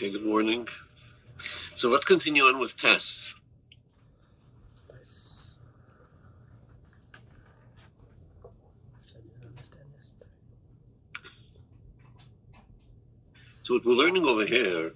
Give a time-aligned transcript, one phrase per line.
[0.00, 0.66] Okay, good morning.
[1.76, 3.34] So let's continue on with Tes.
[13.62, 14.92] So what we're learning over here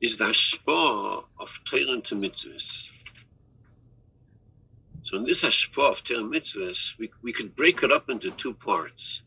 [0.00, 2.91] is the hashpah of Torah to mitzvahs.
[5.02, 8.54] So in this hashpah of Torah mitzvahs, we, we could break it up into two
[8.54, 9.22] parts.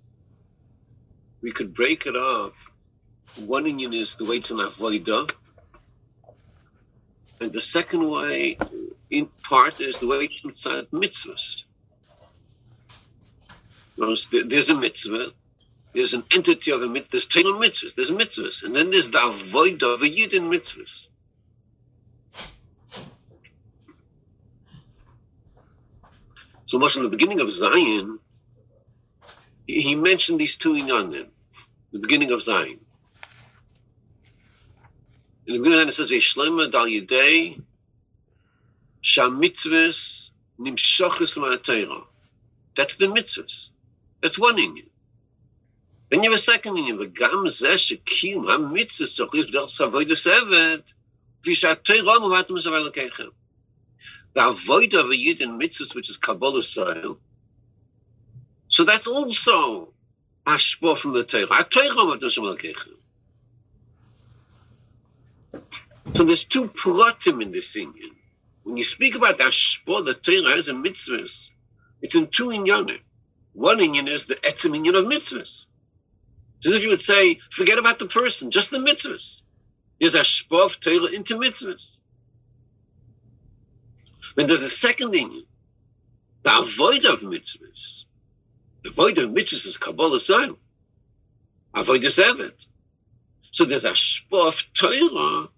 [1.42, 2.54] We could break it up.
[3.38, 5.30] One union is the way it's an avodah,
[7.42, 8.58] and the second way
[9.10, 11.64] in part is the way it's inside mitzvahs.
[13.98, 15.34] There's a mitzvah,
[15.94, 19.22] there's an entity of a mitzvah, there's ten mitzvahs, there's mitzvahs, and then there's the
[19.22, 21.08] avoid of a yid in mitzvahs.
[26.76, 28.20] So much in the beginning of Zayin,
[29.66, 31.28] he mentioned these two inyanim,
[31.94, 32.80] the beginning of Zayin.
[35.48, 37.64] In the beginning, it says, "Yishlema dal yidei
[39.00, 42.04] sham mitzvahs nimshachus ma'atayra."
[42.76, 43.70] That's the mitzvahs.
[44.22, 44.90] That's one inyan.
[46.10, 50.84] Then you have a second inyan, "V'gam zeh shekim ha-mitzvahs tzachlis b'del savoy deseved
[51.46, 53.32] muvatum zavar lekechem."
[54.36, 57.18] The avoid of a yid mitzvah, which is Kabbalah style.
[58.68, 59.94] So that's also
[60.46, 61.48] ashpo from the Torah.
[66.14, 68.16] So there's two pratim in this inyan.
[68.64, 71.28] When you speak about Ashpo, the Torah has a mitzvah,
[72.02, 73.00] it's in two inyanim.
[73.54, 75.68] One inyan is the etzim inyan of mitzvahs.
[76.62, 79.42] Just if you would say, forget about the person, just the mitzvahs.
[80.00, 81.92] There's Ashpo of Torah into mitzvahs.
[84.36, 85.46] Then there's a second inyan,
[86.44, 88.06] the avoid of mitzvahs.
[88.84, 90.58] The void of mitzvahs is Kabbalah Zayim.
[91.74, 92.54] Avoid is Eved.
[93.52, 95.50] So there's a shpa of Torah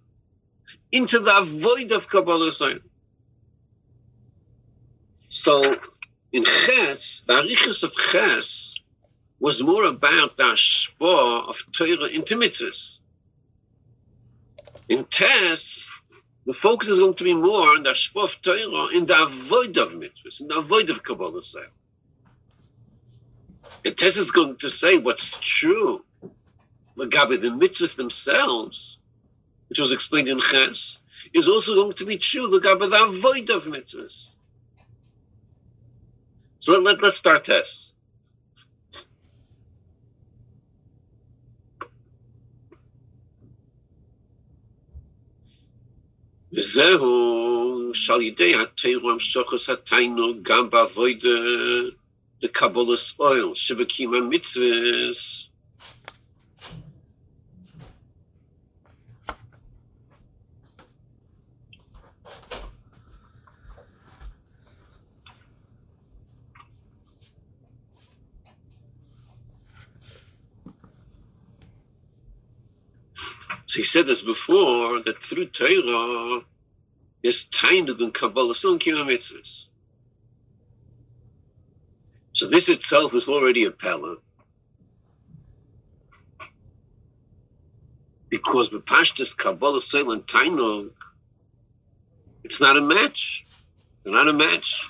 [0.91, 2.81] into the void of Kabbalah Zayim.
[5.29, 5.77] So
[6.31, 8.75] in Ches, the Arichas of Ches
[9.39, 12.99] was more about the shpa of Torah into mitzvahs.
[14.89, 15.85] In Tes,
[16.47, 19.75] the focus is going to be more on the shpa of Torah in the avoid
[19.75, 21.67] of mitzvahs, in the avoid of Kabbalah Zayim.
[23.83, 26.05] And Tes is going to say what's true
[26.97, 28.97] Lagabi, the mitzvahs themselves,
[29.67, 30.99] which was explained in Ches,
[31.33, 34.35] is also going to be true Lagabi, the avoid of mitzvahs.
[36.59, 37.86] So let, let, let's start Tes.
[46.53, 51.17] וזהו שעל ידי התירו המשוכס התיינו גם בעבוד
[52.41, 55.46] לקבולס אויל שבקים המצווס
[73.67, 76.41] So he said this before that through Torah,
[77.21, 79.67] there's Tainug and Kabbalah still in Kima.
[82.33, 84.15] So this itself is already a pella.
[88.29, 90.91] Because Bepashtas Kabbalah still and Tainug,
[92.45, 93.45] it's not a match.
[94.03, 94.89] They're not a match.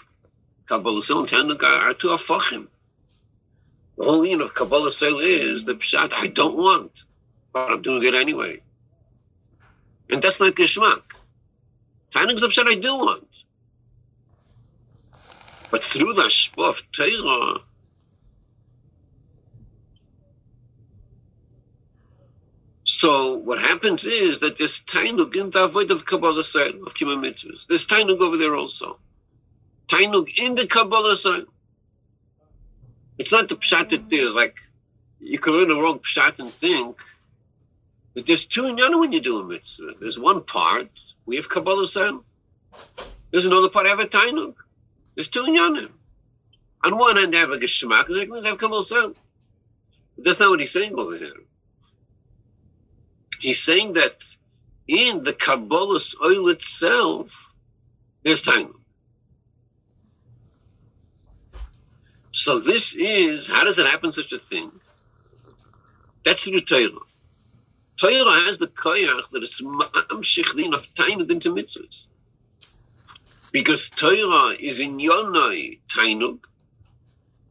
[0.67, 2.67] Kabbalah still and Tainug are, two afachim.
[3.97, 6.91] The whole meaning of Kabbalah Sale is the pshat I don't want,
[7.53, 8.61] but I'm doing it anyway.
[10.09, 11.01] And that's not Geshmak.
[12.11, 13.27] Tainug the pshat I do want.
[15.69, 17.59] But through the Shpa of Torah,
[22.85, 27.17] so what happens is that there's Tainug in the avoid of Kabbalah side of Kima
[27.17, 27.67] Mitzvahs.
[27.67, 28.97] There's Tainug over there also.
[29.89, 31.45] Tainug in the Kabbalah side.
[33.17, 34.55] It's not the pshat that there's like,
[35.19, 36.97] you can learn the wrong pshat and think
[38.17, 39.93] that there's two inyanim when you do a mitzvah.
[39.99, 40.89] There's one part,
[41.27, 42.15] we have Kabbalah side.
[43.29, 44.55] There's another part, I have a Tainug.
[45.13, 45.91] There's two inyanim.
[46.83, 49.13] On one end, they have a geshmak, and they have Kabbalah.
[50.15, 51.43] But that's not what he's saying over here.
[53.39, 54.25] He's saying that
[54.87, 57.53] in the Kabbalah oil itself,
[58.23, 58.73] there's Tainug.
[62.31, 64.71] So this is, how does it happen such a thing?
[66.25, 67.06] That's through Torah.
[67.97, 69.83] Torah has the koyach that it's ma'am
[70.73, 72.05] of tainug into mitzvahs.
[73.51, 76.39] Because Torah is in yonai tainug,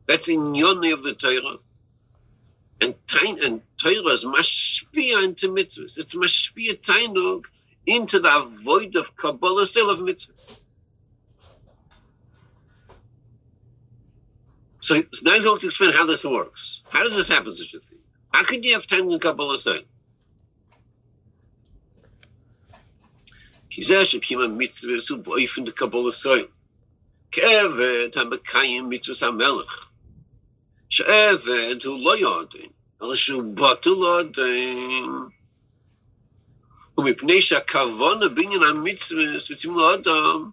[0.06, 1.58] That's in yonai of the Torah.
[2.80, 5.98] And Tain and Torah is mashpia into mitzvahs.
[5.98, 7.44] It's mashpia tainug
[7.86, 10.56] into the void of Kabbalah still of mitzvahs.
[14.80, 16.82] So, now he's going to explain how this works.
[16.90, 17.98] How does this happen, such a thing?
[18.32, 19.84] How could you have time in Kabbalah say?
[23.76, 26.46] כי זה שקים המצווה הוא באופן לקבל ישראל.
[27.32, 29.88] כעבד המקיים מצווה המלך.
[30.90, 32.70] שעבד הוא לא יודעים,
[33.02, 35.28] אלא שהוא בטל יודעים.
[36.98, 40.50] ומפני שהכוונה בעניין המצווה, מצווים לאדם,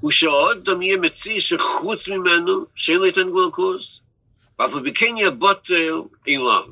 [0.00, 4.00] הוא שהאדם יהיה מציא שחוץ ממנו, שאין לו את הנגלקוס,
[4.58, 6.64] ואף הוא בכן יהיה בטל אליו.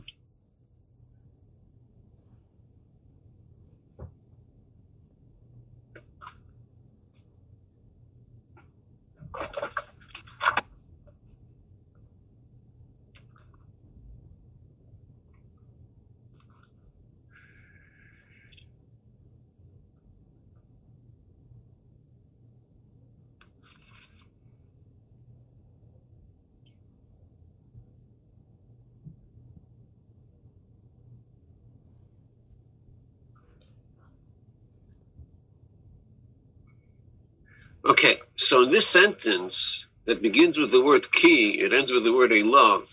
[37.86, 38.15] Okay,
[38.46, 42.32] so in this sentence that begins with the word ki, it ends with the word
[42.32, 42.88] a love.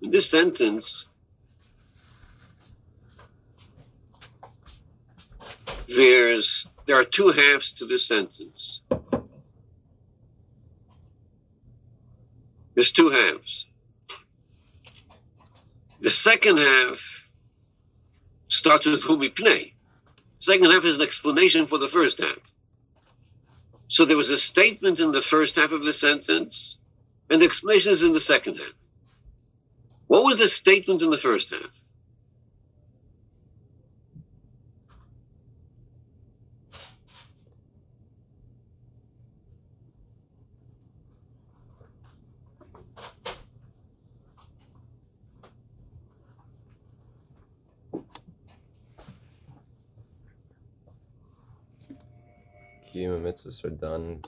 [0.00, 1.04] In this sentence,
[5.86, 8.80] there's there are two halves to this sentence.
[12.74, 13.66] There's two halves.
[16.00, 17.30] The second half
[18.48, 19.04] starts with
[19.36, 19.74] play.
[20.38, 22.38] Second half is an explanation for the first half.
[23.92, 26.78] So there was a statement in the first half of the sentence,
[27.28, 28.72] and the explanation is in the second half.
[30.06, 31.68] What was the statement in the first half?
[52.92, 54.20] Human mitzvahs are done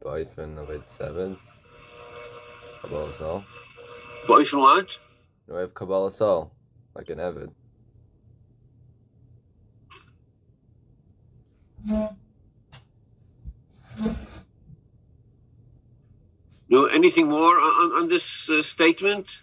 [0.00, 1.36] by fin of eight seven.
[2.80, 3.44] Kabbalah Sol.
[4.26, 4.98] From what?
[5.48, 6.52] No, I have Kabbalah Sol,
[6.94, 7.50] like an Evid.
[16.68, 19.42] No, anything more on, on this uh, statement?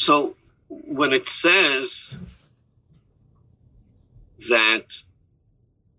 [0.00, 0.34] So
[0.70, 2.14] when it says
[4.48, 4.86] that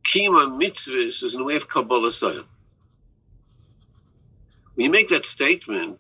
[0.03, 2.45] Kima mitzvahs is in the way of Kabbalah Sayam,
[4.73, 5.99] when you make that statement,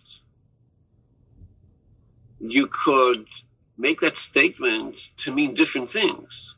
[2.39, 3.27] you could
[3.77, 6.55] make that statement to mean different things.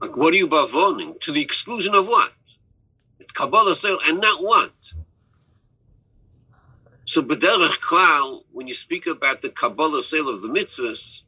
[0.00, 1.20] Like, what are you bavoning?
[1.20, 2.32] To the exclusion of what?
[3.20, 4.72] It's Kabbalah Sayam and not what?
[7.12, 11.20] So b'derech klal, when you speak about the Kabbalah sale of the mitzvahs,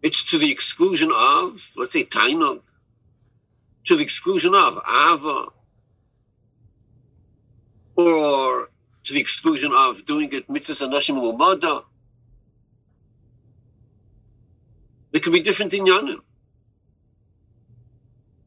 [0.00, 2.62] it's to the exclusion of, let's say, tainug,
[3.84, 5.48] to the exclusion of ava,
[7.96, 8.70] or
[9.04, 11.84] to the exclusion of doing it mitzvahs anashim lumada.
[15.10, 16.20] There could be different inyanim.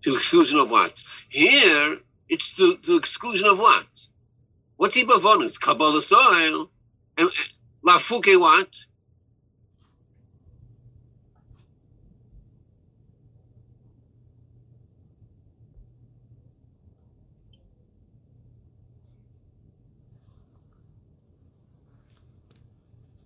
[0.02, 0.96] To the exclusion of what?
[1.30, 3.86] Here, it's to the exclusion of what?
[4.82, 5.46] What's Ibavon?
[5.46, 6.72] It's Kabbalah soil.
[7.16, 7.32] And uh,
[7.86, 8.68] Lafuke what?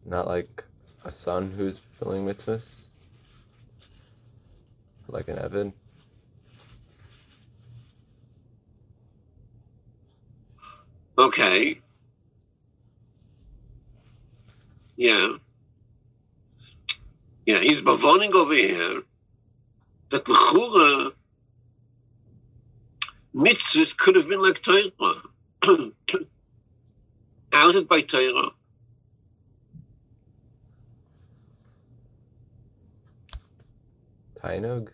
[0.04, 0.66] Not like
[1.06, 2.82] a son who's fulfilling mitzvahs?
[5.08, 5.72] Like an Evid?
[11.18, 11.80] Okay.
[14.98, 15.34] Yeah.
[17.46, 19.04] Yeah, he's bavoning over here
[20.10, 21.14] that Lechura
[23.36, 24.92] mitzvahs could have been like Torah.
[27.52, 28.50] How's it by Torah?
[34.42, 34.90] Tainug?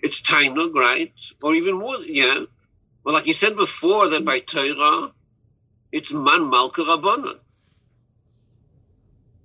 [0.00, 1.12] It's Tainug, right?
[1.42, 2.44] Or even more, yeah.
[3.04, 5.12] Well, like you said before, that by Torah,
[5.90, 7.38] it's Man Malka Rabbanan.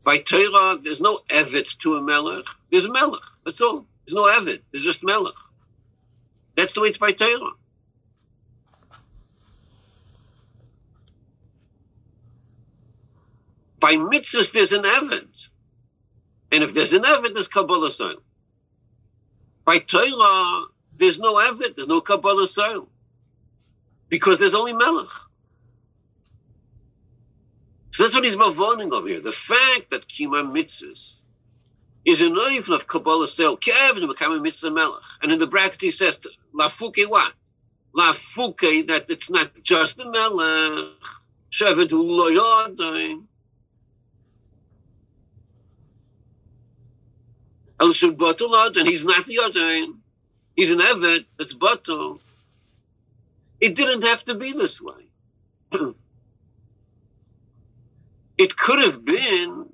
[0.03, 2.45] By Torah, there's no Evet to a Melech.
[2.71, 3.23] There's a Melech.
[3.43, 3.85] That's all.
[4.05, 4.61] There's no Evet.
[4.71, 5.35] There's just Melech.
[6.55, 7.51] That's the way it's by Torah.
[13.79, 15.27] By mitzvahs, there's an Evet.
[16.51, 18.15] And if there's an Evet, there's Kabbalah sign.
[19.65, 22.87] By Torah, there's no Evet, there's no Kabbalah sign.
[24.09, 25.09] Because there's only Melech.
[27.91, 29.21] So that's what he's mavoning over here.
[29.21, 31.21] The fact that Kima Mitzvahs
[32.05, 35.01] is an oifen of Kabbalah Sel, Kevin become Mitzvah Melech.
[35.21, 36.19] And in the bracket he says,
[36.53, 37.33] Lafuke what?
[37.95, 40.93] Lafuke, that it's not just the Melech.
[41.51, 43.23] Shevet lo yodai.
[47.79, 49.93] El Shabbatul and he's not the.
[50.55, 52.19] He's an Evet, that's Batul.
[53.59, 55.09] It didn't have to be this way.
[58.37, 59.67] it could have been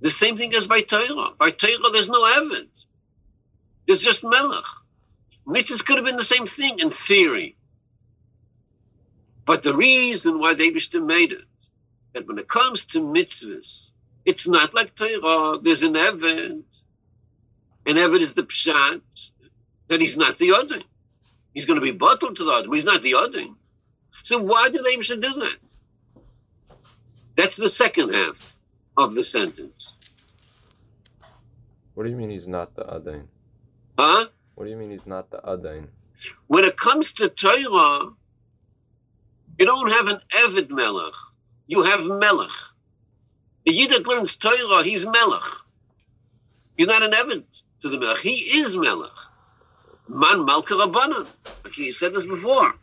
[0.00, 1.32] the same thing as by Torah.
[1.38, 2.68] By Torah, there's no Evet.
[3.86, 4.64] There's just Melech.
[5.46, 7.56] Mitzvahs could have been the same thing in theory.
[9.44, 11.44] But the reason why they made it,
[12.14, 13.90] that when it comes to mitzvahs,
[14.24, 15.58] it's not like Torah.
[15.60, 16.62] There's an Evet.
[17.84, 19.02] And Evet is the pshat
[19.88, 20.84] that he's not the Odin.
[21.54, 22.72] He's going to be bottled to the Odin.
[22.72, 23.56] He's not the Odin.
[24.22, 25.56] So why do they should do that?
[27.36, 28.56] That's the second half
[28.96, 29.96] of the sentence.
[31.94, 33.26] What do you mean he's not the Adain?
[33.98, 34.26] Huh?
[34.54, 35.88] What do you mean he's not the Adain?
[36.46, 38.10] When it comes to Torah,
[39.58, 41.14] you don't have an Evid Melech.
[41.66, 42.50] You have Melech.
[43.64, 45.44] The Yid that learns Torah, he's Melech.
[46.76, 47.44] He's not an Evid
[47.80, 48.18] to the Melech.
[48.18, 49.10] He is Melech.
[50.08, 51.26] Man Malka Rabbanan.
[51.64, 52.74] Like he said this before.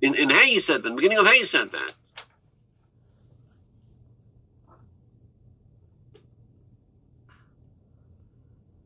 [0.00, 0.88] In, in Hay, he said that.
[0.88, 1.92] In the beginning of Hay, he said that.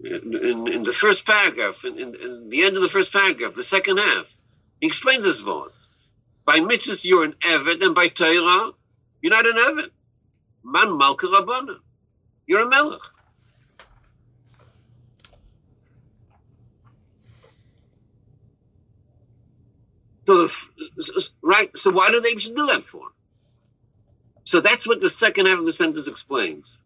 [0.05, 3.65] In, in, in the first paragraph, in, in, the end of the first paragraph, the
[3.65, 4.33] second half,
[4.81, 5.73] he explains this word.
[6.45, 8.73] By mitzvahs, you're an Eved, and by Torah,
[9.21, 9.91] you're not an Eved.
[10.63, 11.79] Man Malka Rabbana.
[12.47, 13.01] You're a Melech.
[20.27, 21.77] So, the, right.
[21.77, 23.09] So, why do they do that for?
[24.47, 26.81] So that's what the second half of the sentence explains.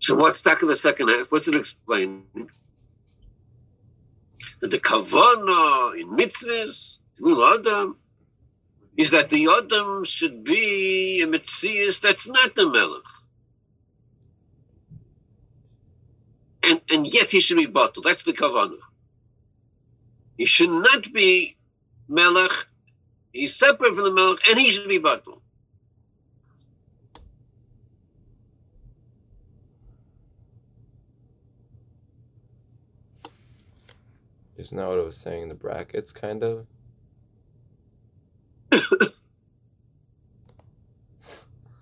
[0.00, 1.30] So what's stuck in the second half?
[1.30, 2.24] What's it explaining?
[4.60, 7.96] That the kavana in mitzvahs, Adam,
[8.96, 13.04] is that the Adam should be a mitzias that's not the melech.
[16.70, 18.04] And, and yet he should be bottled.
[18.04, 18.78] That's the kavana.
[20.36, 21.56] He should not be
[22.06, 22.52] melech.
[23.32, 25.42] He's separate from the melech, and he should be bottled.
[34.56, 36.66] Isn't that what I was saying in the brackets, kind of?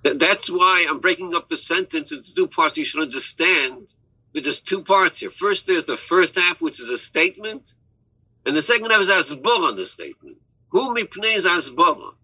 [0.02, 2.78] That's why I'm breaking up the sentence into two parts.
[2.78, 3.88] You should understand
[4.34, 5.30] there's two parts here.
[5.30, 7.74] First, there's the first half, which is a statement,
[8.46, 10.38] and the second half is asbor on the statement.
[10.70, 12.14] Who mipnei asbor?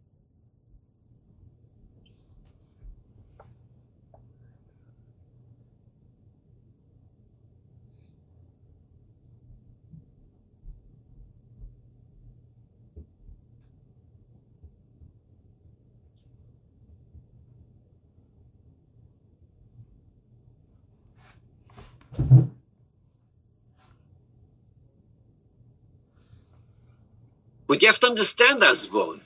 [27.75, 29.19] But you have to understand the Asbor.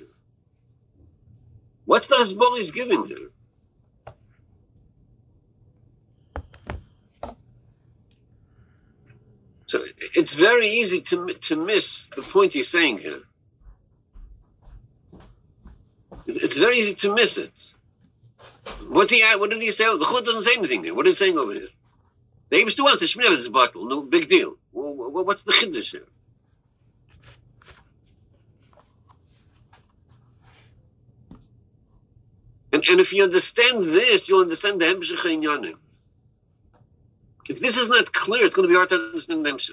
[1.84, 3.28] What's the Asbor is giving here?
[9.66, 9.82] So
[10.14, 13.20] it's very easy to, to miss the point he's saying here.
[16.24, 17.52] It's very easy to miss it.
[18.88, 19.84] What, he, what did he say?
[19.84, 20.94] The Chut doesn't say anything there.
[20.94, 21.68] What is he saying over here?
[22.48, 23.84] The Abish wants to shmir this bottle.
[23.84, 24.56] No big deal.
[24.72, 26.06] What's the chiddush here?
[32.72, 35.76] And, and if you understand this, you'll understand the Hemshech Inyanim.
[37.48, 39.72] If this is not clear, it's going to be hard to understand the Hemshech.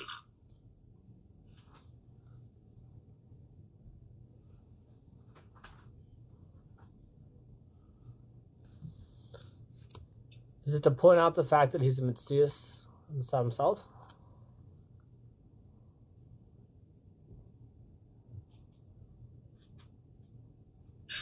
[10.65, 13.87] Is it to point out the fact that he's a Mitzias himself?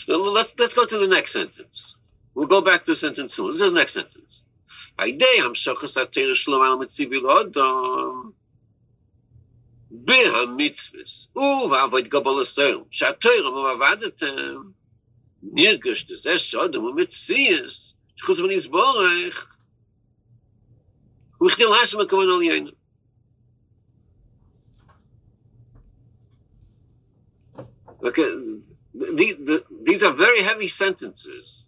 [0.02, 0.34] himself?
[0.34, 1.96] let's let's go to the next sentence.
[2.34, 3.46] We'll go back to sentence two.
[3.46, 4.42] Let's go to the next sentence.
[4.98, 8.34] Idei am shochas atera shalom al mitzivil odom
[9.90, 14.62] בהמצווס ובעבוד גבול הסוים, שהתוירם ועבדתם,
[15.42, 19.56] נרגש לזה שאודם הוא מציאס, שחוץ מנסבורך,
[21.38, 22.70] הוא הכתיל השם הכוון על ינו.
[28.00, 28.30] Okay,
[28.94, 31.67] the, the, these are very heavy sentences.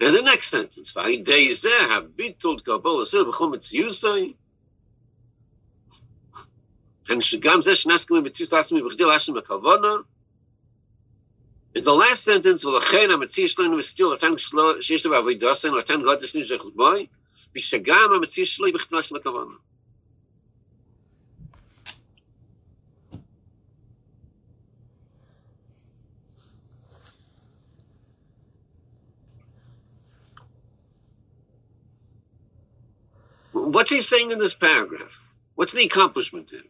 [0.00, 4.36] And the next sentence, "Vayidei zeh habitul kabbalah sir b'chol mitziyusay."
[7.08, 10.04] And shigam zeh shnaskim mitzis tasmi hashim b'kavona.
[11.80, 16.74] The last sentence, "V'lachen ha-mitziy shleinu v'stil latan sheyesh lo b'avodasen latan god desni zechus
[16.74, 17.08] boy."
[17.54, 19.56] V'shagam ha-mitziy shlei b'chdil hashim b'kavona.
[33.52, 35.22] What's he saying in this paragraph?
[35.54, 36.62] What's the accomplishment here?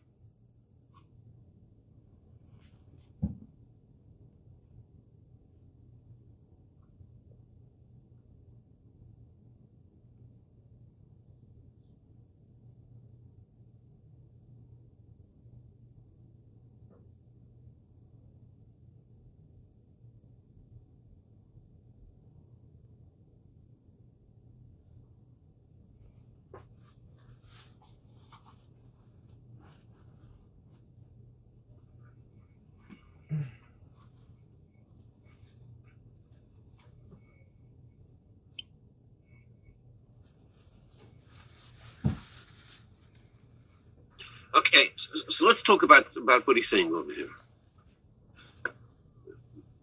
[44.54, 44.92] Okay,
[45.38, 47.30] so, let's talk about, about what he's saying over here.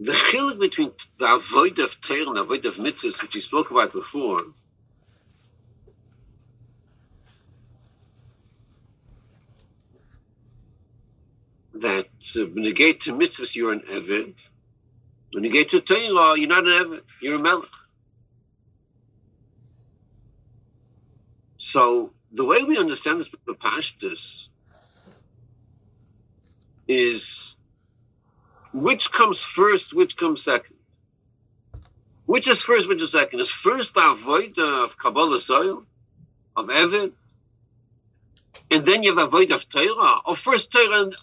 [0.02, 3.72] The chiluk between the avoid of Torah and the avoid of mitzvahs, which he spoke
[3.72, 4.44] about before,
[11.76, 14.34] that when you get to mitzvahs, you're an Evid.
[15.32, 17.70] When you get to Torah, you're not an Evid, you're a Melech.
[21.56, 24.50] So the way we understand this Pashtus
[26.88, 27.56] is
[28.74, 30.76] which comes first, which comes second.
[32.26, 33.40] Which is first, which is second?
[33.40, 35.86] Is first the avoid of Kabbalah soil,
[36.56, 37.14] of Evid,
[38.72, 41.16] and then you have avoid of Torah, or first Torah and,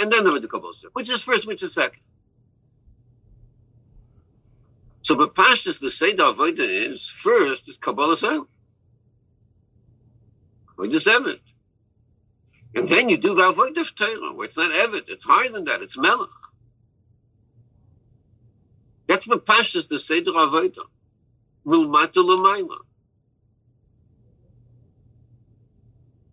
[0.00, 0.90] and then avoid the Kabbalah soil.
[0.92, 2.00] Which is first, which is second?
[5.02, 8.46] So, but Pashtas, the Seder avoid is first is Kabbalah soil.
[10.78, 11.40] Avoid is Evid.
[12.74, 15.64] And then you do the avoid of Torah, where it's not Evid, it's higher than
[15.64, 16.28] that, it's Melech.
[19.08, 20.84] That's what Pashas the Seder Avodah.
[21.66, 22.78] Milmata Lamaila.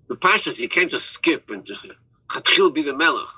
[0.08, 1.67] The Pashas, you can't just skip and
[2.30, 3.30] Chatchil be the Melech.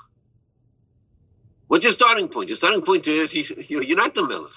[1.68, 2.48] What's your starting point?
[2.48, 4.52] Your starting point is you, you're not the Melech.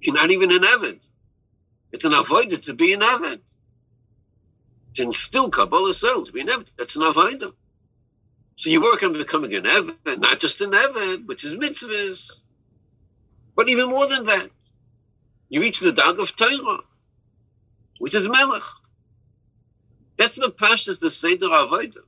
[0.00, 0.98] You're not even an Evid.
[1.92, 3.40] It's an avodah to be an Evid
[4.94, 6.68] to instill Kabbalah soul, to be an Eved.
[6.76, 7.52] That's an Avodah.
[8.56, 12.40] So you work on becoming an Eved, not just an Eved, which is mitzvahs,
[13.56, 14.50] but even more than that.
[15.48, 16.80] You reach the Dag of Torah,
[17.98, 18.62] which is Melech.
[20.16, 22.04] That's what Pashas the Seder Avodah.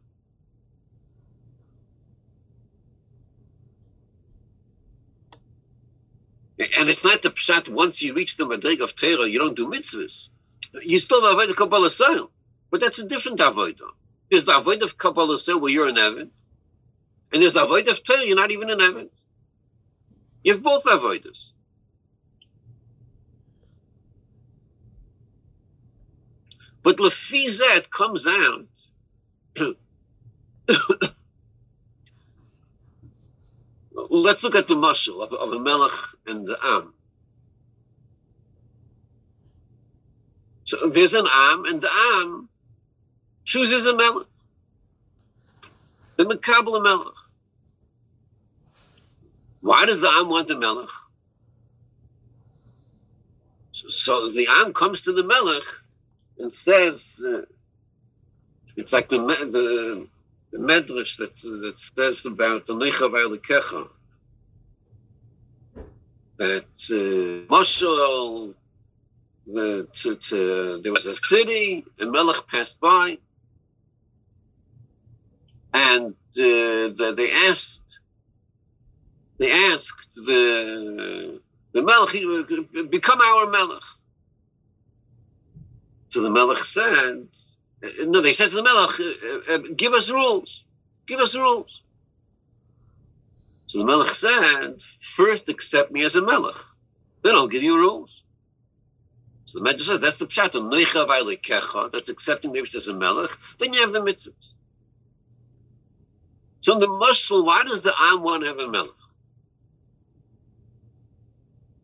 [6.79, 9.66] And it's not the pshat, once you reach the Madrig of Torah, you don't do
[9.66, 10.29] mitzvahs.
[10.83, 12.31] You still have a Kabbalah soil.
[12.72, 13.92] But that's a different avodah.
[14.30, 16.30] There's the avodah of Kabbalah still where you're an Evan,
[17.30, 19.11] and there's the avodah of Torah, you're not even an Evan.
[20.42, 21.50] You have both avodas.
[26.82, 28.64] But Lefizet comes out.
[33.94, 35.92] Let's look at the muscle of, of a melech
[36.26, 36.94] and the am.
[40.64, 42.48] So there's an am, and the am
[43.44, 44.26] chooses a melech.
[46.16, 47.14] The Makabal a melech.
[49.61, 50.90] Why does the Am want the melech?
[53.72, 55.64] So the Am comes to the Melech
[56.38, 57.42] and says, uh,
[58.76, 60.07] it's like the the,
[60.50, 63.88] the Medrash that, that says about the Necha Kecha
[66.38, 68.55] that uh, Moshel,
[69.46, 73.18] the, to, to, there was a city, a Melech passed by,
[75.72, 77.98] and the, they asked,
[79.38, 81.40] they asked the
[81.72, 83.82] the Melech, become our Melech.
[86.11, 87.28] So the Melech said,
[88.00, 90.64] no, they said to the Melech, uh, uh, give us rules,
[91.06, 91.82] give us rules.
[93.66, 94.82] So the Melech said,
[95.16, 96.56] first accept me as a Melech,
[97.22, 98.22] then I'll give you rules.
[99.52, 101.92] So the Medrash says that's the pshat.
[101.92, 103.30] That's accepting the as a melech.
[103.58, 104.32] Then you have the mitzvahs.
[106.62, 108.90] So the Muslim, why does the want to have a melech?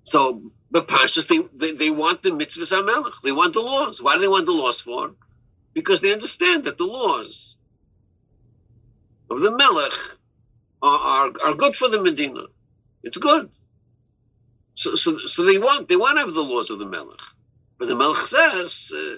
[0.05, 3.13] So the Pashas, they, they, they want the mitzvahs melech.
[3.25, 4.01] They want the laws.
[4.01, 5.15] Why do they want the laws for?
[5.75, 7.57] Because they understand that the laws
[9.31, 9.93] of the melech
[10.81, 12.45] are, are, are good for the Medina.
[13.03, 13.51] It's good.
[14.77, 17.21] So, so, so they want they want to have the laws of the melech.
[17.79, 19.17] But the melech says, uh,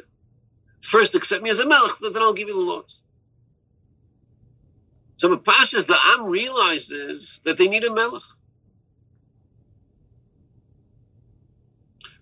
[0.80, 3.02] first accept me as a melech, then I'll give you the laws.
[5.20, 8.22] So the pastors, the Am realizes that they need a melech.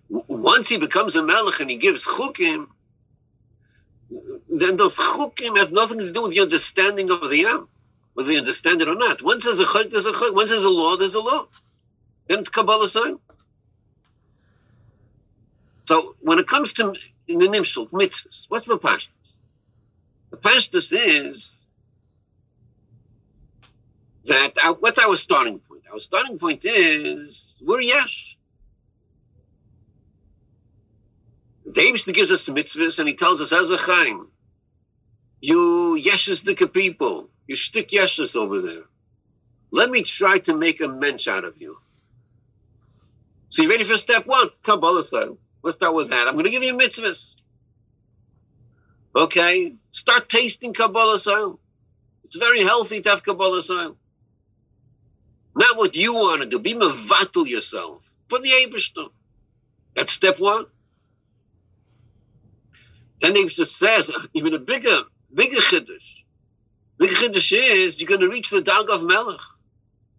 [0.09, 2.67] Once he becomes a melech and he gives chukim,
[4.49, 7.69] then those chukim have nothing to do with the understanding of the Am,
[8.15, 9.21] whether you understand it or not.
[9.21, 10.35] Once there's a chuk, there's a chuk.
[10.35, 11.47] Once there's a law, there's a law.
[12.27, 13.17] Then it's Kabbalah sign.
[15.85, 16.93] So when it comes to
[17.29, 19.07] in the nimshul mitzvahs, what's the pashtus?
[20.31, 21.58] The pashtus is
[24.29, 25.83] that our, what's our starting point?
[25.91, 28.37] Our starting point is we're yesh.
[31.71, 34.27] David gives us the mitzvahs and he tells us, as a chaim,
[35.39, 38.83] you yeshesdika people, you stick yeshes over there.
[39.71, 41.77] Let me try to make a mensch out of you.
[43.49, 44.49] So you ready for step one?
[44.63, 45.37] Kabbalah style.
[45.61, 46.27] Let's start with that.
[46.27, 47.35] I'm going to give you mitzvahs.
[49.15, 49.75] Okay?
[49.91, 51.59] Start tasting Kabbalah style.
[52.23, 53.97] It's very healthy to have Kabbalah style.
[55.59, 56.57] Not what you want to do.
[56.57, 59.09] Be mevatel yourself for the Abishter.
[59.93, 60.67] That's step one.
[63.19, 64.99] Then the Abishter says uh, even a bigger,
[65.33, 66.23] bigger chiddush.
[66.97, 69.41] Bigger chiddush is you're going to reach the dag of Melech.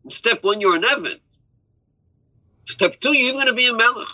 [0.04, 1.20] In step one, you're an Evan.
[2.66, 4.08] Step two, you're going to be a Melech.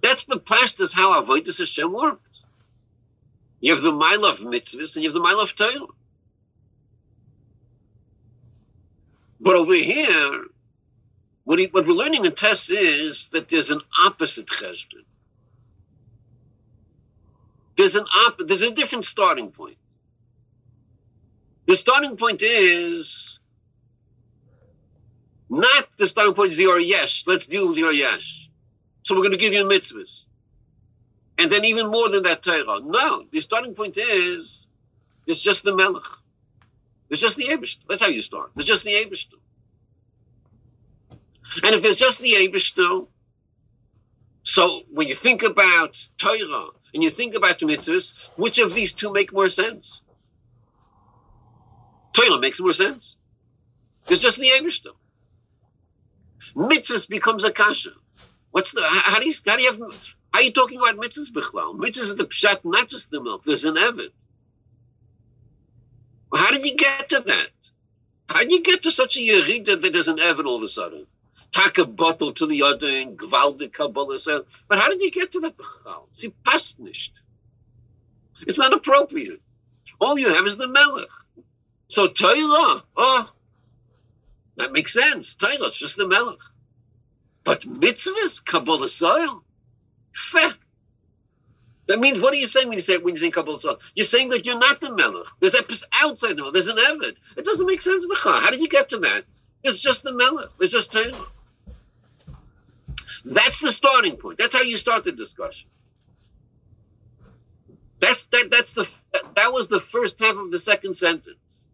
[0.00, 2.42] That's the past is how Avodah Hashem works.
[3.60, 5.88] You have the mile of mitzvahs and you have the mile of Torah.
[9.40, 10.44] But over here,
[11.44, 14.94] what, he, what we're learning in Tes is that there's an opposite chesed.
[17.76, 19.76] There's an op- There's a different starting point.
[21.66, 23.40] The starting point is
[25.50, 27.24] not the starting point is your yes.
[27.26, 28.48] Let's deal with your yes.
[29.02, 30.26] So we're going to give you mitzvahs,
[31.38, 32.80] and then even more than that Torah.
[32.82, 34.66] No, the starting point is
[35.26, 36.04] it's just the melech.
[37.08, 37.80] It's just the Abishter.
[37.88, 38.50] That's how you start.
[38.56, 39.38] It's just the Abishter.
[41.62, 43.06] And if there's just the Abishter,
[44.42, 48.92] so when you think about Torah and you think about the mitzvahs, which of these
[48.92, 50.02] two make more sense?
[52.12, 53.16] Torah makes more sense.
[54.08, 54.92] It's just the Abishter.
[56.54, 57.90] Mitzvahs becomes a kasha.
[58.50, 59.80] What's the how do you how do you have
[60.32, 61.76] are you talking about mitzvahs bichlal?
[61.76, 63.44] Mitzvahs is the pshat, not just the milk.
[63.44, 63.76] There's an
[66.34, 67.48] How did you get to that?
[68.28, 70.68] How did you get to such a yerida that there's an evid all of a
[70.68, 71.06] sudden?
[71.52, 74.18] Take a bottle to the other and gvaldik kabbalah.
[74.68, 75.54] But how did you get to that?
[76.10, 76.32] See.
[78.46, 79.40] It's not appropriate.
[80.00, 81.08] All you have is the melech.
[81.88, 83.32] So Torah, oh,
[84.56, 85.34] that makes sense.
[85.34, 86.40] Torah, it's just the melech.
[87.44, 88.88] But mitzvahs, kabbalah.
[91.86, 93.78] That means, what are you saying when you say when you say Kabbalah Salah?
[93.94, 95.26] You're saying that you're not the Melech.
[95.40, 96.52] There's a outside Melech.
[96.52, 97.14] There's an Evid.
[97.36, 98.04] It doesn't make sense.
[98.24, 99.24] How did you get to that?
[99.62, 100.50] It's just the Melech.
[100.60, 101.12] It's just Torah.
[103.24, 104.38] That's the starting point.
[104.38, 105.68] That's how you start the discussion.
[108.00, 108.48] That's that.
[108.50, 108.88] That's the
[109.34, 111.66] that was the first half of the second sentence.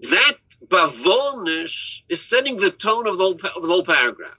[0.00, 4.38] That bavonish is setting the tone of the whole, of the whole paragraph.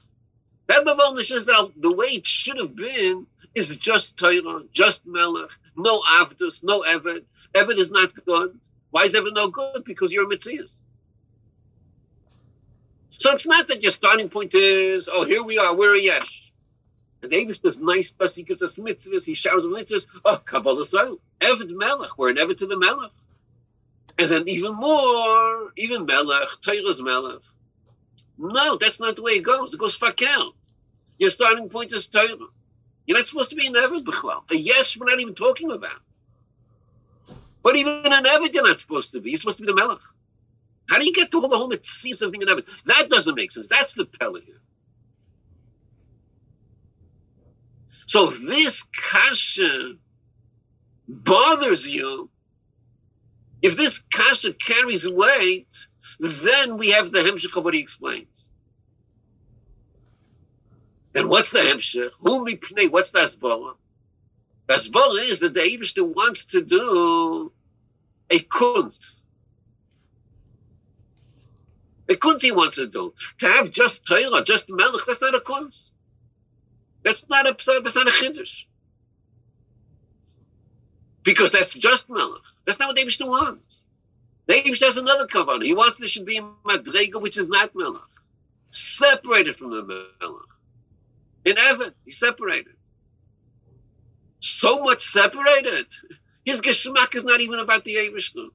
[0.67, 0.87] That
[1.19, 6.63] is that the way it should have been is just Torah, just Melech, no Avdus,
[6.63, 7.23] no Eved.
[7.53, 8.59] Eved is not good.
[8.91, 9.83] Why is Eved no good?
[9.83, 10.79] Because you're a Mitzias.
[13.11, 16.51] So it's not that your starting point is, oh, here we are, we're a yesh.
[17.21, 20.07] And Davis does nice stuff, he gives us mitzvahs, he showers with mitzvahs.
[20.25, 23.11] Oh, Kabbalah Soil, Eved Melech, we're an Eved to the Melech.
[24.17, 27.41] And then even more, even Melech, Torah's Melech.
[28.43, 29.73] No, that's not the way it goes.
[29.73, 30.51] It goes fakel.
[31.17, 32.35] Your starting point is Torah.
[33.05, 34.43] You're not supposed to be an Eved B'chlal.
[34.51, 36.01] A yes, we're not even talking about.
[37.61, 39.29] But even an Eved, you're not supposed to be.
[39.31, 39.99] You're supposed to be the Melech.
[40.89, 42.83] How do you get to all the whole mitzvahs of being an Eved?
[42.83, 43.67] That doesn't make sense.
[43.67, 44.59] That's the Pele here.
[48.05, 49.93] So if this kasha
[51.07, 52.29] bothers you,
[53.61, 55.69] if this kasha carries weight,
[56.23, 58.49] then we have the hemshech of what he explains.
[61.11, 62.11] Then what's the hemshech?
[62.21, 62.89] Who mipnei?
[62.89, 63.75] What's the asbala?
[64.67, 67.51] The is that the Eibishter wants to do
[68.29, 69.25] a kunst.
[72.09, 73.13] A kunst he wants to do.
[73.39, 75.91] To have just Torah, just Melech, that's not a kunst.
[77.03, 78.63] That's not a that's not a chiddush.
[81.23, 82.41] Because that's just Melech.
[82.65, 83.82] That's not what David wants.
[84.47, 85.63] David has another covenant.
[85.63, 88.01] He wants there should be Madrega, which is not Melech.
[88.69, 90.41] Separated from the Melech.
[91.45, 92.73] In heaven, he's separated.
[94.39, 95.85] So much separated.
[96.45, 98.49] His geschmack is not even about the Eivishnu.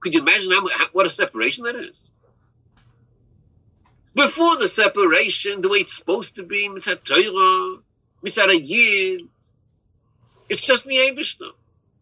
[0.00, 2.10] Could you imagine how, what a separation that is?
[4.14, 7.78] Before the separation, the way it's supposed to be, mitzvah Torah,
[8.22, 9.22] mitzvah Yid,
[10.48, 11.50] it's just the Eibishter.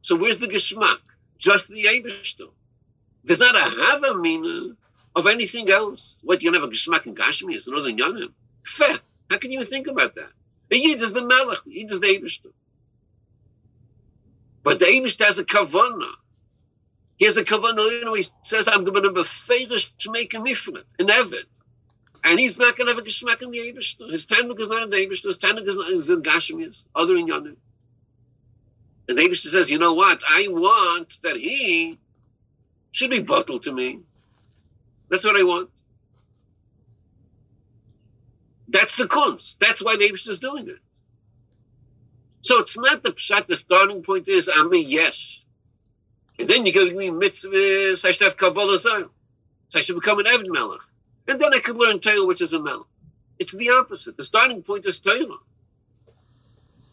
[0.02, 0.98] So where's the geschmack?
[1.38, 2.50] Just the Eibishter.
[3.24, 4.76] There's not have a Havamina
[5.16, 6.20] of anything else.
[6.22, 7.54] What, you have a geschmack in Gashmi?
[7.54, 8.32] It's another Yanim.
[8.64, 8.98] Fair.
[9.30, 10.30] How can you even think about that?
[10.70, 12.52] A Yid is the Melech, Yid is the Eibishter.
[14.62, 16.12] But the Eibishter has a Kavanah.
[17.16, 20.34] He has a Kavanah, you know, he says, I'm going to be famous to make
[20.34, 21.44] a nifrit, an Evid.
[22.24, 24.10] And he's not going to have a geschmack in the Eibishter.
[24.10, 25.26] His Tanuk is not in the Eibishter.
[25.26, 27.56] His Tanuk is, is in Gashmias, other in Yanim.
[29.08, 30.22] And the Eibishter says, you know what?
[30.28, 31.98] I want that he
[32.94, 33.98] should be bottled to me.
[35.10, 35.68] That's what I want.
[38.68, 39.58] That's the kunst.
[39.58, 40.78] That's why the is doing it.
[42.42, 43.48] So it's not the pshat.
[43.48, 45.44] The starting point is I'm a yes,
[46.38, 48.04] and then you give me mitzvahs.
[48.04, 49.08] I should have kabbalah So
[49.74, 50.80] I should become an Eved Melech.
[51.26, 52.86] And then I could learn Torah, which is a melech.
[53.38, 54.16] It's the opposite.
[54.16, 55.38] The starting point is Torah.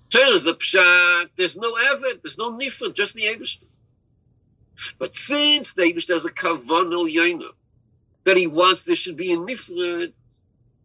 [0.10, 1.30] Torah is the pshat.
[1.36, 2.24] There's no evet.
[2.24, 2.94] There's no nifra.
[2.94, 3.71] Just the Eibushter.
[4.98, 7.50] But since the Eibushter has a kavanel yoina,
[8.24, 10.12] that he wants there should be a nifra,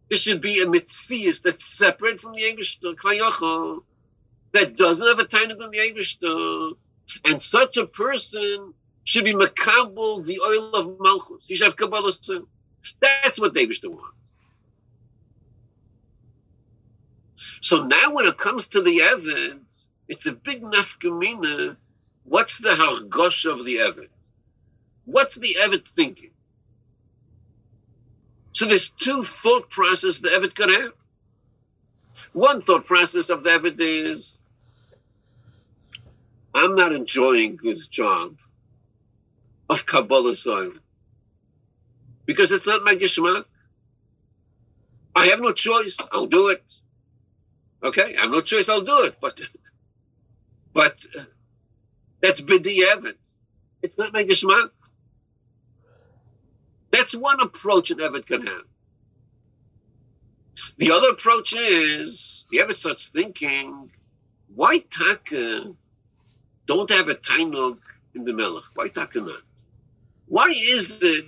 [0.09, 3.81] there should be a mitzias that's separate from the Eibushter, kayacha,
[4.53, 6.73] that doesn't have a tiny on the Eibushter.
[7.25, 11.47] And such a person should be makabel the oil of malchus.
[11.47, 12.47] He should have kabbalah too.
[13.01, 14.29] That's what David wants.
[17.61, 19.59] So now when it comes to the Evid,
[20.07, 21.75] it's a big nafkamina.
[22.27, 24.09] What's the hargosh of the Evid?
[25.05, 26.31] What's the Evid thinking?
[28.51, 30.91] So there's two thought processes the Evid can have.
[32.33, 34.39] One thought process of the Evid is,
[36.53, 38.35] I'm not enjoying this job
[39.69, 40.73] of Kabbalah soil
[42.25, 43.45] because it's not my geschmack.
[45.15, 45.97] I have no choice.
[46.11, 46.63] I'll do it.
[47.81, 48.67] Okay, I have no choice.
[48.67, 49.15] I'll do it.
[49.21, 49.39] But,
[50.73, 51.05] but
[52.21, 53.15] that's b'di'evet.
[53.81, 54.69] It's not my geschmack.
[56.91, 58.63] That's one approach an Evet can have.
[60.77, 63.91] The other approach is the Evet starts thinking,
[64.55, 65.75] why Taka
[66.65, 67.79] don't have a Tainug
[68.15, 68.63] in the Melech?
[68.73, 69.41] Why Taka not?
[70.27, 71.25] Why is it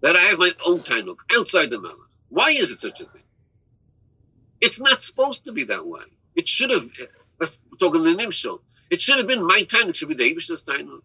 [0.00, 1.96] that I have my own Tainuk outside the Melech.
[2.28, 3.22] Why is it such a thing?
[4.60, 6.02] It's not supposed to be that way.
[6.34, 7.06] It should have, eh,
[7.40, 9.88] let's talk in the Nimshal, it should have been my time.
[9.88, 11.02] It should be the Abish's Tainuk.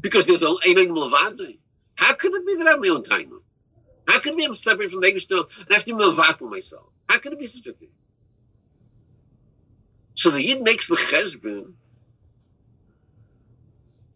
[0.00, 1.58] Because there's a Einig Mulvadi.
[1.94, 3.42] How could it be that I have my own Tainuk?
[4.08, 6.86] How could it be I'm separate from the Abish and I have to Mulvati myself?
[7.08, 7.88] How could it be such a thing?
[10.14, 11.72] So the Yid makes the Chesbin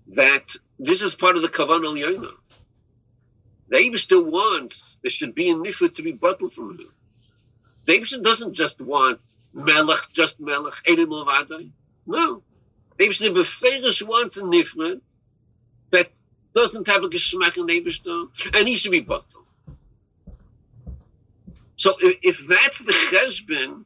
[0.08, 2.30] that this is part of the Kavan al Yonah.
[3.68, 6.92] The wants there should be a nifra to be bottled from him.
[7.86, 9.20] The doesn't just want
[9.52, 11.70] melech, just melech, edim levadai.
[12.06, 12.42] No.
[12.98, 15.00] The Abishter beferish wants a nifra
[15.90, 16.10] that
[16.54, 19.44] doesn't have a geschmack in the Abishter, and he should be bottled.
[21.76, 23.84] So if, if that's the cheshbin,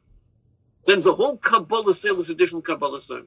[0.85, 3.25] then the whole Kabbalah sale is a different Kabbalah sale.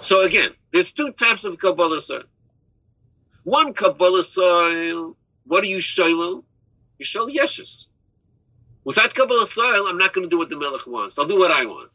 [0.00, 2.24] So again, there's two types of Kabbalah sale.
[3.44, 5.16] One Kabbalah soil
[5.50, 6.44] what are you shaylo?
[6.98, 7.86] You shaylo yeshus.
[8.84, 11.18] Without Kabbalah Soil, I'm not going to do what the Melech wants.
[11.18, 11.90] I'll do what I want.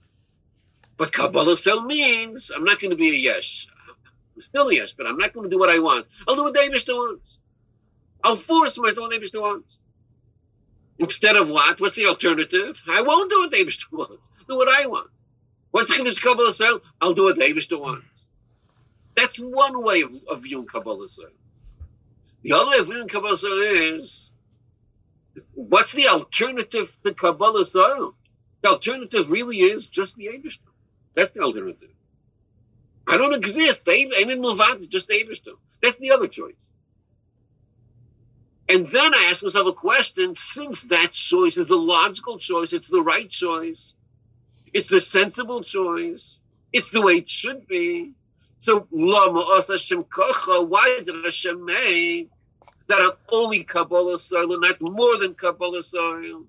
[0.98, 3.68] But Kabbalas Ol means I'm not going to be a yes.
[4.36, 6.08] I'm still a yesh, but I'm not going to do what I want.
[6.28, 7.40] I'll do what David wants.
[8.24, 9.78] I'll force myself to do what David wants.
[11.00, 11.80] Instead of what?
[11.80, 12.82] What's the alternative?
[12.88, 14.30] I won't do what David wants.
[14.48, 15.10] Do what I want.
[15.72, 16.80] What's the Kabbalas Ol?
[17.02, 18.06] I'll do what David wants.
[19.16, 21.26] That's one way of, of viewing Kabbalas Ol.
[22.44, 23.62] The other way of viewing Kabbalas Ol
[23.94, 24.32] is
[25.54, 28.14] what's the alternative to Kabbalas Ol?
[28.62, 30.72] The alternative really is just the Abishter.
[31.16, 31.90] That's the alternative.
[33.08, 33.88] I don't exist.
[33.88, 35.56] Ain't in Milvad, just the Abishter.
[35.82, 36.70] That's the other choice.
[38.68, 42.90] And then I ask myself a question since that choice is the logical choice, it's
[42.90, 43.94] the right choice,
[44.74, 46.40] it's the sensible choice,
[46.74, 48.14] it's the way it should be.
[48.58, 49.30] So, why
[51.06, 52.30] did Hashem make
[52.88, 56.48] that I'm only Kabbalas ol and not more than Kabbalas ol?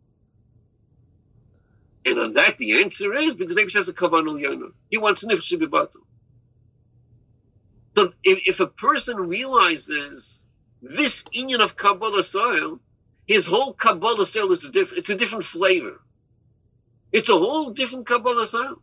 [2.06, 4.70] And on that, the answer is because Abish has a Kavanah Yana.
[4.88, 6.02] He wants Nifsh Bibatum.
[7.96, 10.46] So if, if a person realizes
[10.80, 12.78] this union of Kabbalas ol,
[13.26, 16.00] his whole Kabbalas ol is a different, it's a different flavor.
[17.10, 18.76] It's a whole different Kabbalas ol.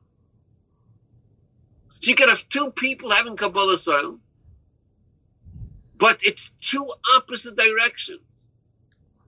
[2.01, 4.17] So you can have two people having Kabbalas ol,
[5.97, 8.19] but it's two opposite directions.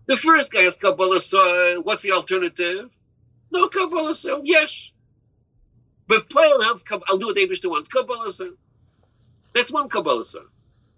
[0.08, 1.84] The first guy has Kabbalas ol.
[1.84, 2.90] What's the alternative?
[3.52, 4.42] No Kabbalas ol.
[4.44, 4.92] Yes.
[6.08, 7.90] But I'll have I'll do what Abish wants.
[7.90, 8.54] Kabbalas ol.
[9.54, 10.46] That's one Kabbalas ol.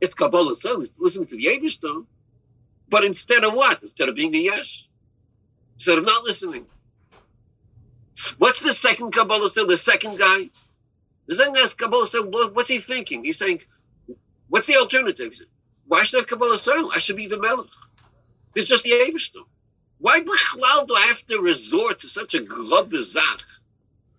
[0.01, 0.81] It's Kabbalas ol.
[0.81, 2.05] It's listening to the Abish
[2.89, 3.81] But instead of what?
[3.81, 4.87] Instead of being a yes.
[5.75, 6.65] Instead of not listening.
[8.37, 9.67] What's the second Kabbalas ol?
[9.67, 10.49] The second guy?
[11.27, 12.51] The second guy's Kabbalas ol.
[12.51, 13.23] What's he thinking?
[13.23, 13.61] He's saying,
[14.49, 15.35] what's the alternative?
[15.35, 15.47] Said,
[15.85, 16.91] Why should I have Kabbalas ol?
[16.93, 17.67] I should be the Melech.
[18.55, 19.31] It's just the Abish
[19.99, 23.41] why do I have to resort to such a globazach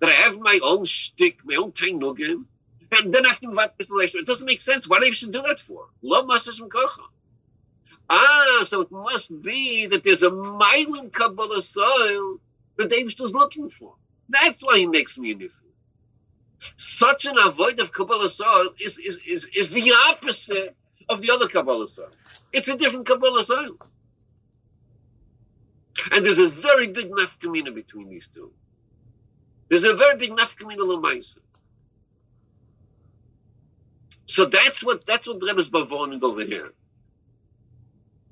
[0.00, 2.44] that I have my own shtick, my own tainugim,
[2.92, 4.88] and then I have to invite It doesn't make sense.
[4.88, 5.86] Why do you should do that for?
[6.02, 7.02] Love masas kocha.
[8.10, 12.40] Ah, so it must be that there's a myelin Kabbalas ol
[12.76, 13.94] that David is looking for.
[14.30, 15.52] That's why he makes me a nifu.
[16.76, 20.74] Such an avoid of Kabbalas ol is, is, is, is the opposite
[21.10, 22.08] of the other Kabbalas ol.
[22.52, 23.76] It's a different Kabbalas ol.
[26.12, 28.52] And there's a very big nafkamina between these two.
[29.68, 31.38] There's a very big nafkamina lemaisa.
[34.26, 36.72] So that's what that's what the Rebbe's bavoning over here.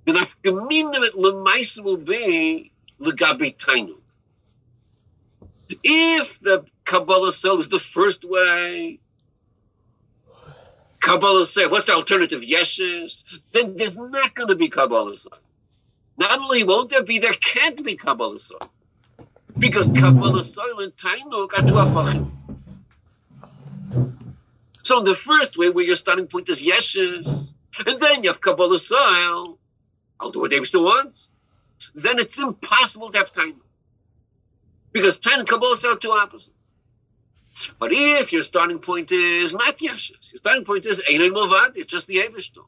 [0.05, 3.97] The nafkamina lemaisa will be legabe tainu.
[5.83, 9.01] If the Kabbalah cell is the first way,
[11.01, 12.43] Kabbalah say, what's the alternative?
[12.43, 15.39] Yeshes, then there's not going to be Kabbalah cell.
[16.19, 18.71] Not only won't there be, there can't be Kabbalas ol.
[19.59, 22.31] Because Kabbalas ol and Tainuk are two afachim.
[24.83, 27.27] So in the first way, where your starting point is yeshes,
[27.87, 29.59] and then you have Kabbalas ol,
[30.19, 31.29] I'll do what David still wants.
[31.95, 33.57] Then it's impossible to have Tainuk.
[34.93, 36.51] Because Tainuk and Kabbalas ol are two opposites.
[37.79, 41.91] But if your starting point is not yeshes, your starting point is Ein Milvad, it's
[41.91, 42.65] just the Abishton.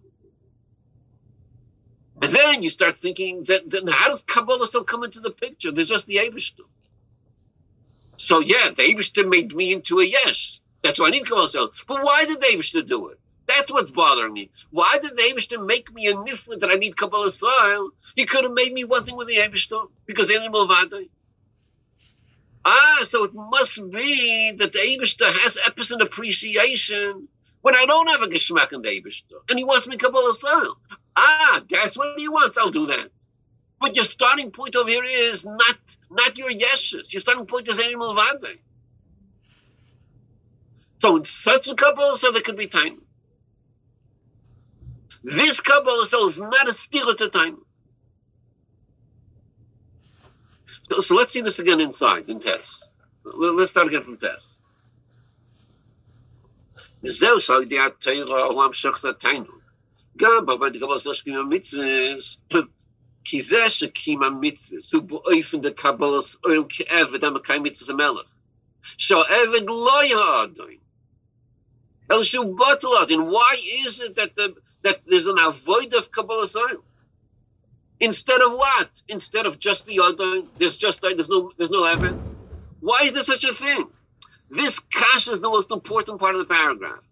[2.20, 5.70] And then you start thinking that then how does Kabbalah still come into the picture?
[5.70, 6.66] There's just the Abishter.
[8.16, 10.60] So yeah, the Abishter made me into a yes.
[10.82, 11.72] That's why I need Kabbalah still.
[11.86, 13.20] But why did the Abishter do it?
[13.46, 14.50] That's what's bothering me.
[14.70, 17.90] Why did the Abishter make me a nifla that I need Kabbalah style?
[18.16, 21.08] He could have made me one thing with the Abishter because animal vade.
[22.64, 27.28] Ah, so it must be that the Abishter has epicent appreciation
[27.62, 30.78] when I don't have a geschmack in the Abishter, and he wants me Kabbalah style.
[31.16, 32.56] Ah, that's what he wants.
[32.56, 33.10] I'll do that.
[33.80, 35.78] But your starting point over here is not
[36.10, 37.12] not your yeses.
[37.12, 38.58] Your starting point is animal vade.
[41.00, 43.02] So in such a Kabbalah so there could be time.
[45.22, 47.58] This Kabbalah cell is not a steal at a time.
[50.90, 52.82] So, so, let's see this again inside in Tess.
[53.24, 54.57] Let's start again from Tess.
[57.03, 58.69] וזהו שעל התורה העולם
[60.17, 62.39] גם בעבוד גבוה זה שקים המצווס,
[63.25, 68.27] כי זה שקים המצווס הוא באופן דקבלס אויל כעבד המקיים מצווס המלך.
[68.97, 70.77] שהעבד לא יהיה אדוין,
[72.11, 73.21] אלא שהוא בוטל אדוין.
[73.21, 73.55] Why
[73.87, 76.83] is it that, the, that there's an avoid of Kabbalah oil?
[77.99, 78.89] Instead of what?
[79.07, 82.15] Instead of just the Adon, there's just there's no there's no Evan.
[82.81, 83.87] Why is there such a thing?
[84.50, 87.02] This kash is the most important part of the paragraph.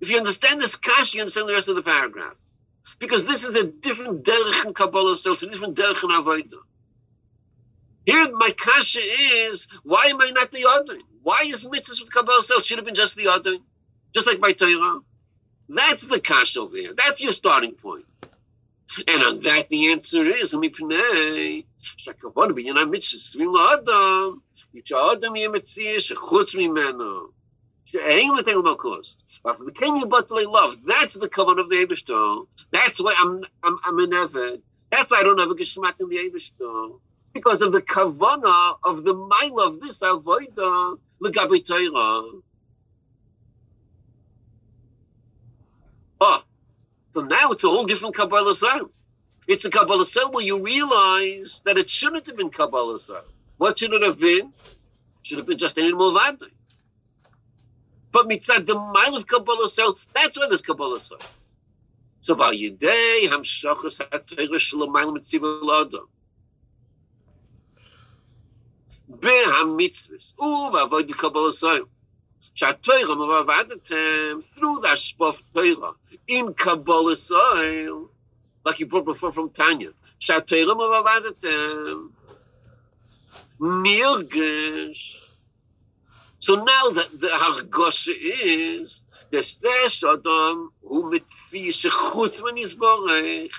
[0.00, 2.34] If you understand this kash, you understand the rest of the paragraph.
[2.98, 6.62] Because this is a different derech in Kabbalah so it's a different derech in Avodah.
[8.06, 11.02] Here, my kasha is, why am I not the Yadin?
[11.22, 12.64] Why is mitzvahs with Kabbalah cells?
[12.64, 13.60] Should have been just the Yadin.
[14.14, 15.00] Just like by Torah.
[15.68, 16.94] That's the kasha over here.
[16.96, 18.06] That's your starting point.
[19.06, 21.66] And on that, the answer is, mipnei,
[21.98, 24.40] shakavon b'yanam mitzvahs, tzvim la'adam,
[24.74, 27.28] yemetzir, shechutz mimeno.
[27.96, 29.24] Ain't the thing about cost.
[29.42, 32.46] But the Kenya Batley love, that's the covenant of the Abishto.
[32.70, 34.60] That's why I'm I'm I'm an Eved.
[34.90, 37.00] That's why I don't have a geschmack in the Abishto.
[37.32, 42.40] Because of the kavana of the mile of this avoida legabe Torah.
[46.20, 46.42] Oh,
[47.14, 48.90] so now it's a whole different Kabbalah sound.
[49.46, 53.24] It's a Kabbalah sound where you realize that it shouldn't have been Kabbalah sound.
[53.58, 54.52] What should it have been?
[55.22, 56.50] Should have been just an animal vadui.
[58.10, 61.18] But mitzad the mile of Kabbalah so that's where this Kabbalah so.
[62.20, 66.06] So by yidei hamshachas ha'teirish l'mayil mitzvah l'adam.
[69.10, 71.88] Behamitzvahs uva vodi Kabbalah so.
[72.54, 75.94] Sha'teirah mavavadetem through the Ashpah Teirah
[76.28, 78.10] in Kabbalah so.
[78.64, 79.90] Like you brought before from Tanya.
[80.20, 82.10] Sha'teirah mavavadetem
[83.60, 85.26] nirgish.
[86.38, 93.50] So now that the Hargosha is, the stress, Adam who mitfish chutz when he's borech.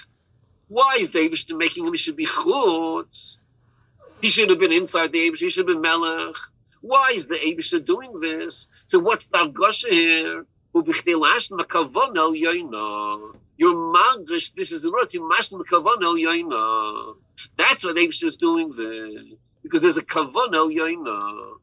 [0.68, 3.36] Why is the Abishtim making him he should be chutz?
[4.22, 6.36] He should have been inside the Abishtim, he should have been melech.
[6.82, 8.68] Why is the Abishtim doing this?
[8.88, 10.46] So what's the Hargosha here?
[10.74, 10.84] You're
[13.74, 15.30] magish, this is the root, you're
[17.58, 19.49] That's what Abishtim is doing this.
[19.64, 21.58] Because there's a kavan el yoina.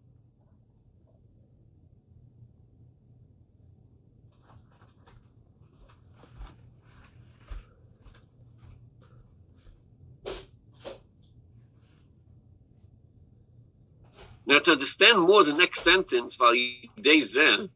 [14.49, 16.55] Now, to understand more the next sentence, while
[17.01, 17.66] days there,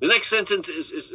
[0.00, 1.14] the next sentence is, is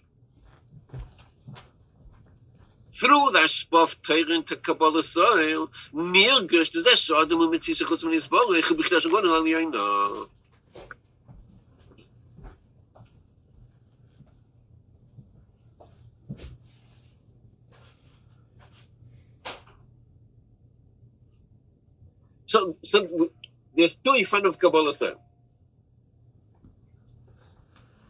[3.01, 3.31] through
[4.47, 6.27] the Kabbalah soil, the
[9.25, 10.27] al yaina.
[22.45, 23.31] So, so
[23.75, 25.15] there's two in front of Kabbalah Sel.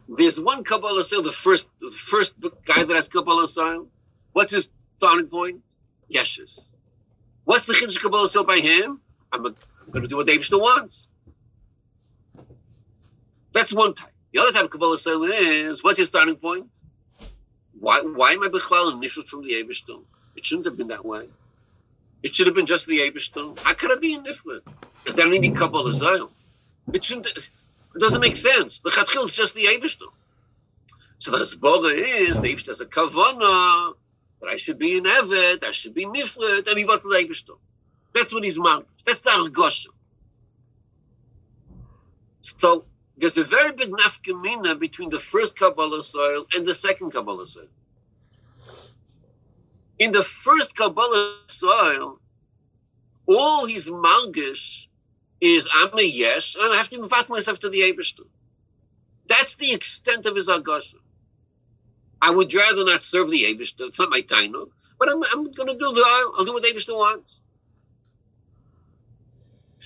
[0.08, 2.34] There's one Kabbalah Sel, the first, the first
[2.66, 3.86] guy that has Kabbalah Sel.
[4.32, 4.70] What's his
[5.02, 5.60] starting point?
[6.14, 6.70] Yeshus.
[7.42, 9.00] What's the Chiddush Kabbalah Sel by him?
[9.32, 11.08] I'm, going to do what David still wants.
[13.52, 14.12] That's one type.
[14.32, 16.66] The other type of Kabbalah Sel is, what's your starting point?
[17.80, 20.04] Why, why am I Bechlal and from the Abishton?
[20.36, 21.26] It shouldn't have been that way.
[22.22, 23.58] It should have been just the Abishton.
[23.58, 24.60] How could it be in Niflet?
[25.04, 26.30] If there any couple of
[26.92, 27.50] It shouldn't it
[27.98, 28.78] doesn't make sense.
[28.78, 30.12] The Chatchil is just the Abishton.
[31.18, 33.94] So the Zboga is the Abishton has a kavana
[34.42, 37.58] that I should be in Evet, I should be Niflet, and he got the Abishton.
[38.12, 39.04] That's what he's marked.
[39.06, 39.86] That's the Argoshim.
[42.40, 42.84] So
[43.16, 47.68] there's a very big nafkamina between the first Kabbalas ol and the second Kabbalas ol.
[50.00, 52.18] In the first Kabbalas ol,
[53.26, 54.88] all his malgish
[55.40, 58.26] is I'm a yes, and I have to invite myself to the Abishter.
[59.28, 60.96] That's the extent of his agasha.
[62.22, 63.88] I would rather not serve the Abishter.
[63.88, 64.54] It's not my time,
[64.98, 67.40] but I'm, I'm going to do the I'll do what the wants.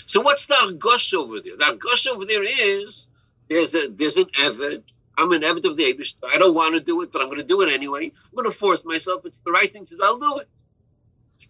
[0.05, 1.57] So what's the argosh over there?
[1.57, 3.09] The argosh over there is
[3.49, 4.83] there's a there's an Eved
[5.19, 6.13] I'm an Eved of the Abish.
[6.31, 8.13] I don't want to do it, but I'm going to do it anyway.
[8.13, 9.25] I'm going to force myself.
[9.25, 10.01] It's the right thing to do.
[10.03, 10.49] I'll do it.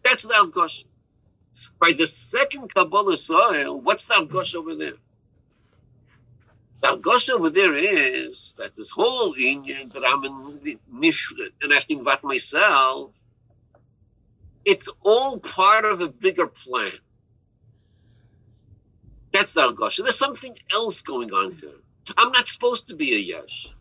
[0.05, 0.85] That's the Avgosh.
[1.81, 4.93] By the second Kabbalas ol, what's the Avgosh over there?
[6.83, 11.81] The Avgosh over there is that this whole Indian that I'm in Nifrit and I
[11.81, 13.13] to invite myself,
[14.65, 16.93] it's all part of a bigger plan.
[19.33, 20.03] That's the Avgosh.
[20.03, 21.71] There's something else going on here.
[22.17, 23.75] I'm not supposed to be a yes.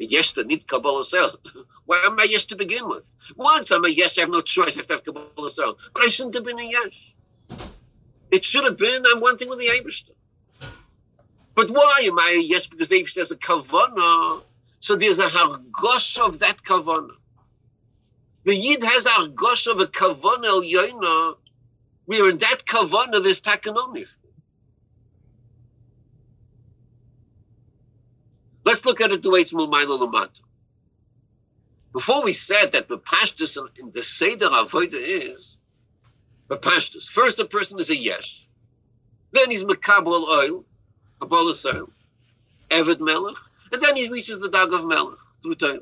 [0.00, 1.38] A yes that needs Kabbalah Sel.
[1.86, 3.10] Why am I yes to begin with?
[3.36, 4.76] Once I'm a yes, I have no choice.
[4.76, 5.78] I have to have Kabbalah Sel.
[5.94, 7.14] But I shouldn't have been a yes.
[8.32, 10.15] It should have been I'm one thing with the Abishter.
[11.56, 12.66] But why am I yes?
[12.66, 14.42] Because the Abishter has a kavana.
[14.80, 17.14] So there's a hargosh of that kavana.
[18.44, 21.36] The Yid has a hargosh of a kavana el yoina.
[22.04, 24.10] Where in that kavana there's takanonif.
[28.64, 30.30] Let's look at it the way it's Mulmaila Lamat.
[31.92, 35.56] Before we said that the pashtus in the Seder Avodah is
[36.48, 37.08] the pashtus.
[37.08, 38.46] First, the person is a yes.
[39.32, 40.66] Then he's Makabal oil,
[41.22, 41.88] Oil,
[42.70, 43.36] Eved Melech,
[43.72, 45.80] and then he reaches the Dag of Melech through Torah.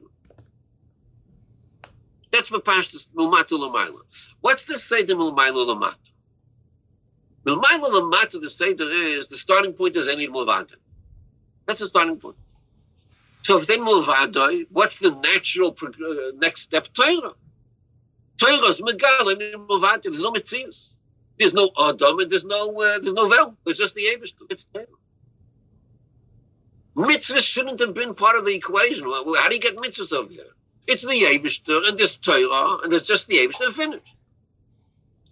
[2.32, 4.00] That's the pashtus Mulmatu Lamaila.
[4.40, 5.94] What's the Seder Mulmaila Lamat?
[7.46, 10.74] Mulmaila Lamat, the Seder is the starting point is any Mulvada.
[11.66, 12.36] That's the starting point.
[13.42, 16.88] So if they move Adoi, what's the natural uh, next step?
[16.92, 17.34] Torah.
[18.38, 19.40] Torah is Megal and.
[20.02, 20.94] There's no Mitzias.
[21.38, 23.56] There's no Adam and there's no uh, there's no Vel.
[23.64, 24.32] There's just the Abish.
[24.50, 24.86] It's Torah.
[26.96, 29.04] Mitzvahs shouldn't have been part of the equation.
[29.06, 30.44] How do you get mitzvahs over here?
[30.86, 34.16] It's the Abishter and this Torah and there's just the Abishter finished.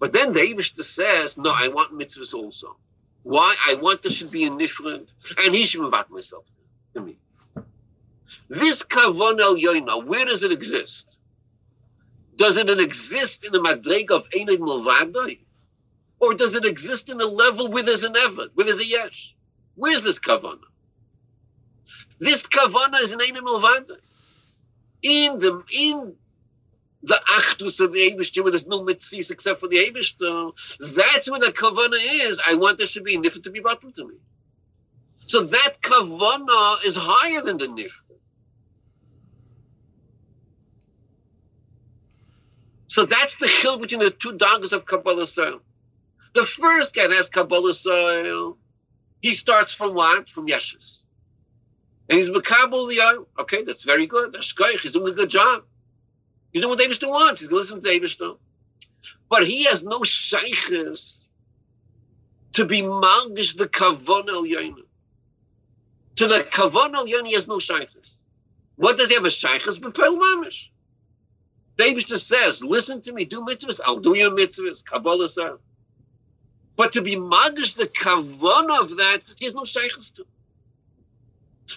[0.01, 2.77] But then the Abishter says, no, I want mitzvahs also.
[3.23, 3.55] Why?
[3.69, 5.09] I want there should be a different,
[5.39, 6.45] and he should out myself
[6.95, 7.17] to me.
[8.49, 11.07] This kavon el yoina, where does it exist?
[12.35, 15.39] Does it exist in the madreg of Einid Mulvadai?
[16.19, 19.37] Or does it exist in a level where there's an Evad, where there's a Yesh?
[19.77, 20.59] Where's this kavana?
[22.23, 23.97] This kavana is an Mulvadai.
[25.03, 26.15] In the in
[27.03, 30.53] the achdus of the Abishter, where there's no mitzvahs except for the Abishter,
[30.95, 32.41] that's where the kavana is.
[32.47, 34.15] I want there should be nifr to be bottled to me.
[35.27, 38.03] So that kavana is higher than the nifr.
[42.87, 45.59] So that's the hill between the two dogs of Kabbalas ol.
[46.35, 48.59] The first guy has Kabbalas ol.
[49.21, 50.31] He starts from what?
[50.31, 51.02] From Yeshus.
[52.09, 53.25] And he's Makabal Yah.
[53.41, 54.33] Okay, that's very good.
[54.33, 54.79] That's good.
[54.81, 55.65] He's doing a good job.
[56.53, 57.41] He's doing what David wants.
[57.41, 58.39] He's going to listen to David
[59.29, 61.29] But he has no shaykhs
[62.53, 64.83] to be mangish the kavon el yana.
[66.17, 68.21] To the kavon el yana, he has no shaykhs.
[68.77, 69.79] What does he have a shaykhs?
[69.79, 70.69] But mamish.
[71.77, 75.59] David just says, listen to me, do mitzvahs, I'll do your mitzvahs, Kabbalah sir.
[76.77, 80.27] But to be magish the kavan of that, he has no shaykhs to.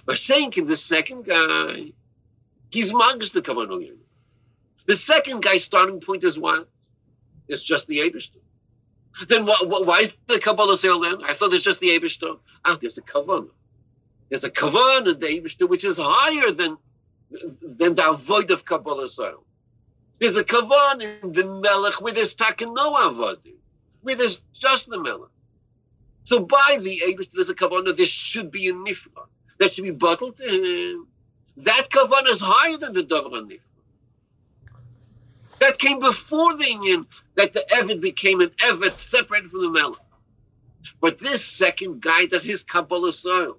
[0.05, 1.91] By saying in the second guy,
[2.69, 3.97] he's magish the kavan of.
[4.85, 6.67] The second guy's starting point is what?
[7.47, 8.39] It's just the Abishter.
[9.27, 11.23] Then why is the Kabbalah sale then?
[11.23, 12.37] I thought it's just the Abishter.
[12.65, 13.49] Ah, there's a kavan.
[14.29, 16.77] There's a kavan in the Abishter, which is higher than,
[17.61, 19.43] than the avoid of Kabbalah sale.
[20.19, 23.55] There's a kavan in the melech where there's taken no avodim,
[24.01, 25.29] where there's just the melech.
[26.23, 29.27] So by the Abish, there's a kavanah, there should be a nifla.
[29.59, 31.07] That should be bottled to uh, him.
[31.57, 33.59] That kavanah is higher than the davar.
[35.59, 39.99] That came before the union that the Evid became an Evid separated from the Melech.
[40.99, 43.57] But this second guy that his Kabbalas ol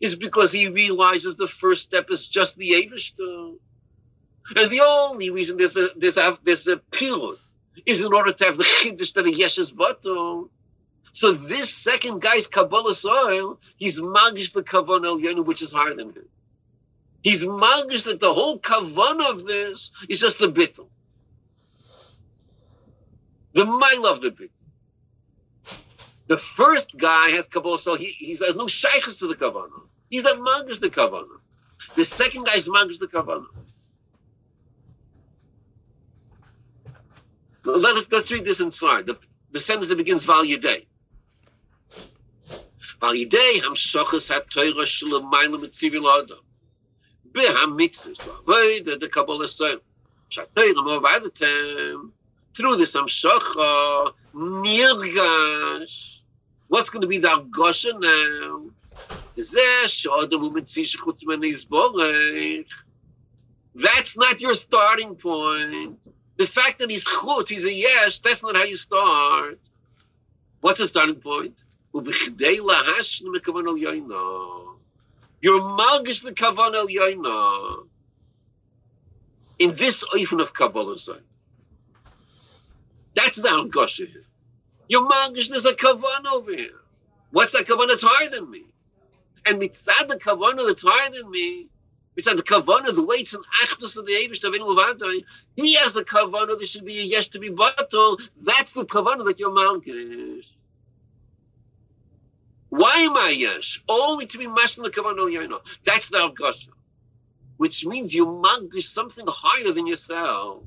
[0.00, 3.56] is because he realizes the first step is just the Abishter.
[4.56, 7.36] And the only reason there's a there's a there's a pillar
[7.86, 10.50] is in order to have the chiddush that a yeshes bottom.
[11.14, 15.94] So this second guy's Kabbalas ol, he's magish the kavan el yonu, which is higher
[15.94, 16.28] than him.
[17.22, 20.88] He's magish that the whole kavan of this is just the bittul.
[23.52, 24.50] The mile of the bittul.
[26.26, 29.82] The first guy has Kabbalas ol, he, he's has no shaykhs to the kavanah.
[30.10, 31.38] He's not magish the kavanah.
[31.94, 33.46] The second guy is magish the kavanah.
[37.62, 39.06] Let us, let's read this inside.
[39.06, 39.16] The,
[39.52, 40.86] the sentence that begins Val Yedei.
[43.04, 46.38] Val Yedei Hamshachas HaTorah Shalamayla Mitzivil Adam.
[47.32, 49.80] Beham Mitzvahs Lavoida the Kabbalah Sayim.
[50.30, 52.12] Shatayim Mavadatem.
[52.56, 56.22] Through this Hamshacha Nirgash.
[56.68, 58.70] What's going to be the Argosha now?
[63.74, 65.98] That's not your starting point.
[66.38, 69.60] The fact that he's chutz, he's a yes, that's not how you start.
[70.62, 71.54] What's the starting point?
[71.94, 72.34] You're magish
[76.24, 76.88] the kavan el.
[79.60, 80.96] In this oifen of Kabbalah
[83.14, 84.24] That's the Angosha here.
[84.88, 86.80] You're magish, there's a kavan over here.
[87.30, 88.64] What's that kavan that's higher than me?
[89.46, 91.68] And mitzad the kavan that's higher than me,
[92.16, 95.24] It's at the kavana, the weights and achdus of the Abish of Inu
[95.56, 98.18] He has a kavana, there should be a yes to be bottle.
[98.40, 100.56] That's the kavana that your mount is.
[102.74, 103.78] Why am I yes?
[103.88, 105.60] Only to be of the kavana yono.
[105.84, 106.70] That's the Argosha.
[107.56, 110.64] Which means you monk is something higher than yourself.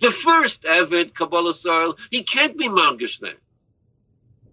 [0.00, 3.36] The first Evid, Kabbalas ol, he can't be Mangish then.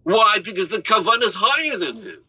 [0.04, 0.38] Why?
[0.41, 2.24] Because the Kavan is higher than him.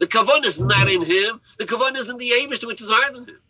[0.00, 1.40] The Kavan is not in him.
[1.58, 3.40] The Kavan is in the Abish, which is higher than him.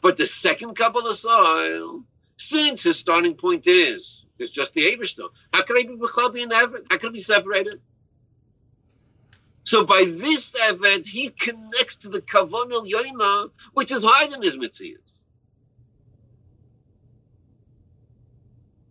[0.00, 2.04] But the second Kabbalas ol,
[2.36, 5.18] since his starting point is, it's just the Abish,
[5.52, 6.86] how can I be Bechal and Evid?
[6.90, 7.80] How can I be separated?
[9.64, 14.42] So by this event, he connects to the Kavan El Yoina, which is higher than
[14.42, 15.16] his Mitzias.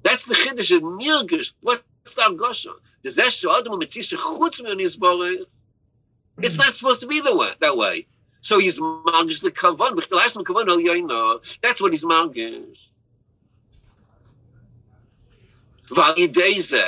[0.04, 1.54] That's the chiddush of nirgish.
[1.62, 1.82] What's
[2.14, 2.74] the argosha?
[3.02, 4.80] Does that show Adam mitzisha chutz min
[6.40, 8.06] It's not supposed to be the way, that way.
[8.42, 11.40] So he's margish the yoina.
[11.64, 12.92] That's what he's margish.
[15.91, 16.15] ועל
[16.59, 16.83] זה,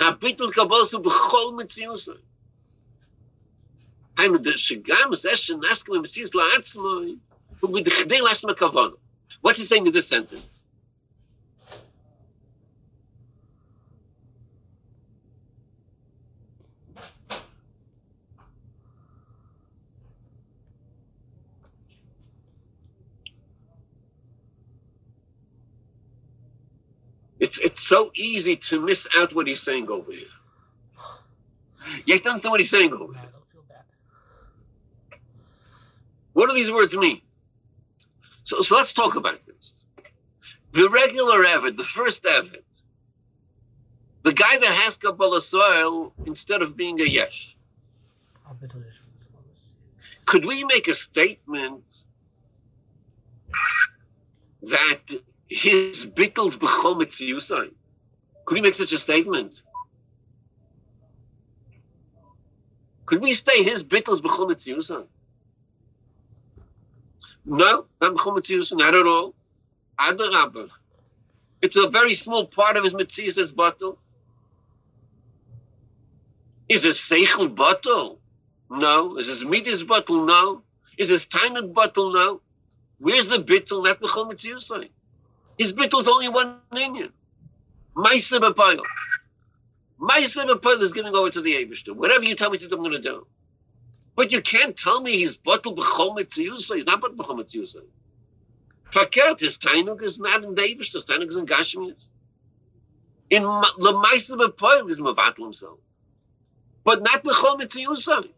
[0.00, 1.98] הביטול קבלסו בכל מציאות.
[4.18, 6.88] היינו, שגם זה שנסקו במציאות לעצמו,
[7.60, 8.94] הוא בכדי לעצמו הכוונה.
[9.46, 10.61] What's he saying in this sentence?
[27.43, 30.35] It's it's so easy to miss out what he's saying over here.
[32.05, 33.29] You have to understand what he's saying over here.
[36.31, 37.19] What do these words mean?
[38.45, 39.83] So, so let's talk about this.
[40.71, 42.63] The regular Evid, the first Evid,
[44.21, 47.57] the guy that has Kabbalas ol instead of being a Yesh.
[50.25, 51.83] Could we make a statement
[54.61, 55.01] that
[55.53, 57.71] his bittles b'chol mitziyusai.
[58.45, 59.61] Could he make such a statement?
[63.05, 65.05] Could we say his bittles b'chol mitziyusai?
[67.45, 69.35] No, not b'chol mitziyusai, not at all.
[69.99, 70.71] Adarabah.
[71.61, 73.99] It's a very small part of his mitzvahs that's bottle.
[76.67, 78.19] Is it seichel bottle?
[78.71, 79.17] No.
[79.17, 80.25] Is his midas bottle?
[80.25, 80.63] No.
[80.97, 82.11] Is his tiny bottle?
[82.11, 82.41] No.
[82.97, 83.83] Where's the bittul?
[83.83, 84.89] Not b'chol mitziyusai.
[85.57, 87.11] His bittul is only one Indian.
[87.95, 88.81] Maisa B'Payel.
[89.99, 91.95] Maisa B'Payel is giving over to the Abishter.
[91.95, 93.27] Whatever you tell me to do, I'm going to do.
[94.15, 96.75] But you can't tell me he's bottle b'chol mitziyusa.
[96.75, 97.81] He's not bottle b'chol mitziyusa.
[98.91, 100.93] Fakert, his tainug is not in the Abishter.
[100.93, 102.05] His tainug is in Gashmias.
[103.29, 105.79] In the Maisa B'Payel is Mavatul himself.
[106.83, 108.29] But not b'chol mitziyusa.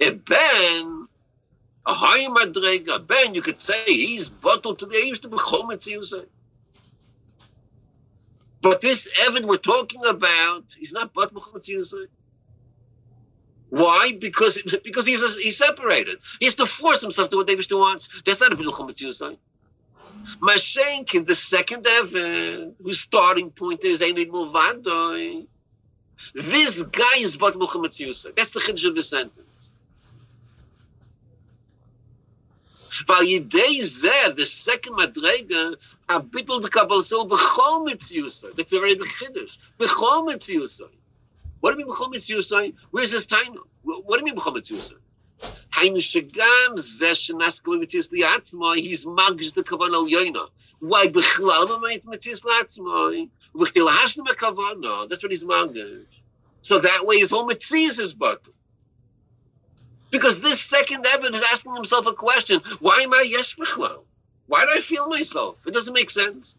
[0.00, 1.01] If Ben
[1.86, 3.06] a high madrega.
[3.06, 6.26] Ben, you could say he's bottled to the age to be chometz
[8.60, 12.08] But this Evan we're talking about, he's not but chometz
[13.70, 14.16] Why?
[14.18, 16.18] Because because he's he's separated.
[16.38, 18.08] He has to force himself to what David wants.
[18.24, 19.36] That's not a bit chometz
[20.40, 25.46] Mashenkin, the second Evan, whose starting point is Einid Movadoi.
[26.34, 29.48] This guy is but That's the chiddush of the sentence.
[33.07, 33.25] ועל
[33.81, 35.59] זה, the second מדרגה,
[36.09, 38.47] הביטול בקבלסו בכל מציוסי.
[38.47, 39.59] That's a very big חידוש.
[39.79, 40.83] בכל מציוסי.
[41.63, 42.71] What do you mean בכל מציוסי?
[42.93, 43.53] Where's this time?
[43.85, 44.93] What do you mean בכל מציוסי?
[45.75, 50.43] היינו שגם זה שנס מציוס לעצמו, he's מרגיש את הכוון על יוינה.
[50.83, 52.93] Why בכלל ממית מציוס לעצמו?
[53.55, 56.21] ובכדי להשלים הכוונו, that's what he's מרגיש.
[56.63, 58.53] So that way his whole metius is bottled.
[60.12, 63.56] Because this second Evan is asking himself a question why am I Yesh
[64.46, 65.66] Why do I feel myself?
[65.66, 66.54] It doesn't make sense.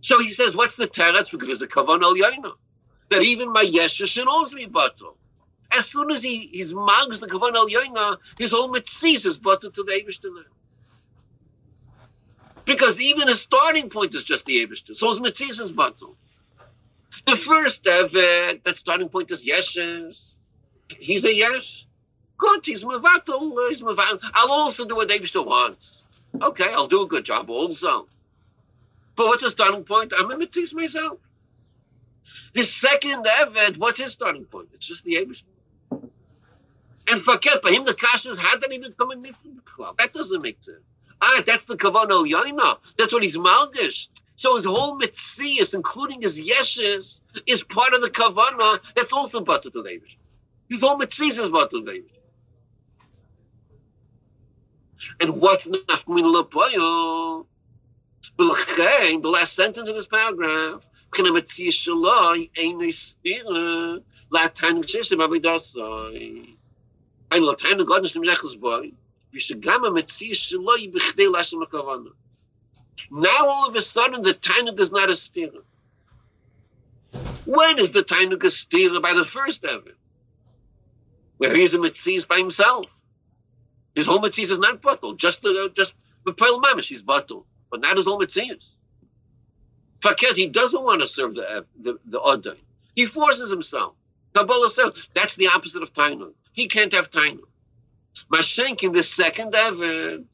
[0.00, 1.30] So he says, What's the teretz?
[1.30, 2.56] Because there's a kavan al.
[3.08, 5.14] That even my Yesha should also be batal.
[5.72, 9.72] As soon as he he's mugs the kavan al yaina, his whole mitzvah is batal
[9.72, 10.30] to the Eibishter
[12.64, 14.96] Because even his starting point is just the Eibishter.
[14.96, 16.16] So his mitzvah is batal.
[17.26, 20.33] The first Evan, that starting point is Yeshes
[20.88, 21.86] he's a yes.
[22.36, 24.20] Good, he's mevatel, he's mevatel.
[24.34, 26.02] I'll also do what David wants.
[26.40, 28.08] Okay, I'll do a good job also.
[29.16, 30.12] But what's the starting point?
[30.16, 31.18] I'm a teach myself.
[32.54, 34.68] The second event, what's his starting point?
[34.74, 35.44] It's just the Abish.
[37.10, 39.32] And forget, for him, the kashas hadn't even come in the
[39.64, 39.98] club.
[39.98, 40.78] That doesn't make sense.
[41.20, 42.78] Ah, that's the kavan al yaina.
[42.98, 44.08] That's what he's malgish.
[44.36, 49.74] So his whole mitzias, including his yeshes, is part of the kavana that's also buttered
[49.74, 50.08] to David.
[50.08, 50.16] His
[50.74, 52.12] Güzel sizsiz batıldaymış.
[55.20, 57.46] And what's nafmin lepoyo?
[58.38, 60.82] B'l'chein, the last sentence of this paragraph,
[65.20, 66.56] avidasai.
[67.30, 67.42] Ein
[68.62, 68.92] boi,
[69.32, 69.90] v'shagama
[71.60, 72.12] ha'kavana.
[73.10, 75.62] Now all of a sudden the Tainuk is not a stira.
[77.44, 79.00] When is the Tainuk a stira?
[79.00, 80.03] By the first evidence.
[81.38, 82.86] Where he's a mitzvah by himself.
[83.94, 87.46] His whole mitzvah is not bottle, just uh, just the pearl mamish, is bottle.
[87.70, 88.56] But not his whole mitzvah.
[90.00, 92.56] Faket, he doesn't want to serve the the, the Odin.
[92.94, 93.94] He forces himself.
[94.34, 96.34] Kabbalah says that's the opposite of Tainug.
[96.52, 97.48] He can't have Tainug.
[98.30, 100.28] Mashenk in the second Evan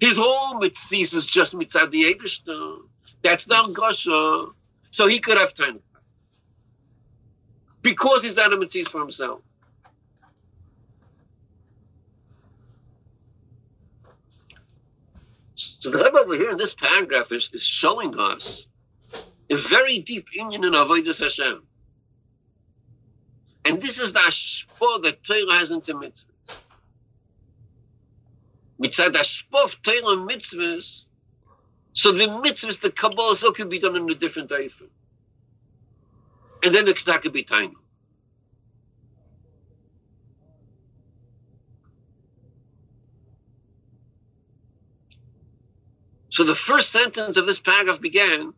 [0.00, 2.84] his whole thesis is just mitzad the.
[3.22, 4.52] That's not Gosha.
[4.90, 5.80] So he could have time.
[7.84, 8.50] Because he's not
[8.88, 9.40] for himself.
[15.54, 18.66] So the Rebbe over here in this paragraph is, is showing us
[19.48, 21.62] a very deep union in Avodah Hashem.
[23.66, 26.34] And this is the ashpo that Torah has into mitzvah
[28.80, 31.06] mitzad ashpof Torah mitzvahs,
[31.92, 34.88] so the mitzvahs, the Kabbalah also can be done in a different eifim.
[36.64, 36.94] And then the
[37.30, 37.74] be tiny.
[46.30, 48.54] So the first sentence of this paragraph began,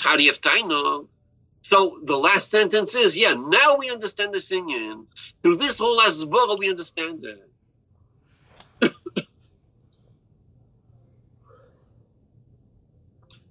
[0.00, 0.40] how do you have
[1.62, 5.06] so the last sentence is, yeah, now we understand the singing.
[5.42, 7.49] Through this whole Asbara, we understand it.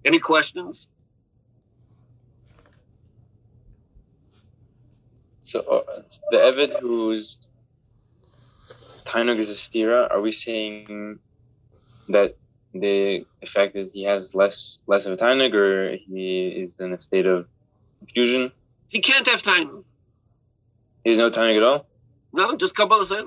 [0.09, 0.87] Any questions?
[5.43, 6.01] So uh,
[6.31, 7.37] the Evid who's
[9.05, 11.19] Tainug is a stira, are we saying
[12.07, 12.35] that
[12.73, 16.99] the effect is he has less less of a Tainug or he is in a
[16.99, 17.45] state of
[17.99, 18.51] confusion?
[18.87, 19.85] He can't have time.
[21.03, 21.85] He has no timing at all?
[22.33, 23.25] No, just Kabbalah said.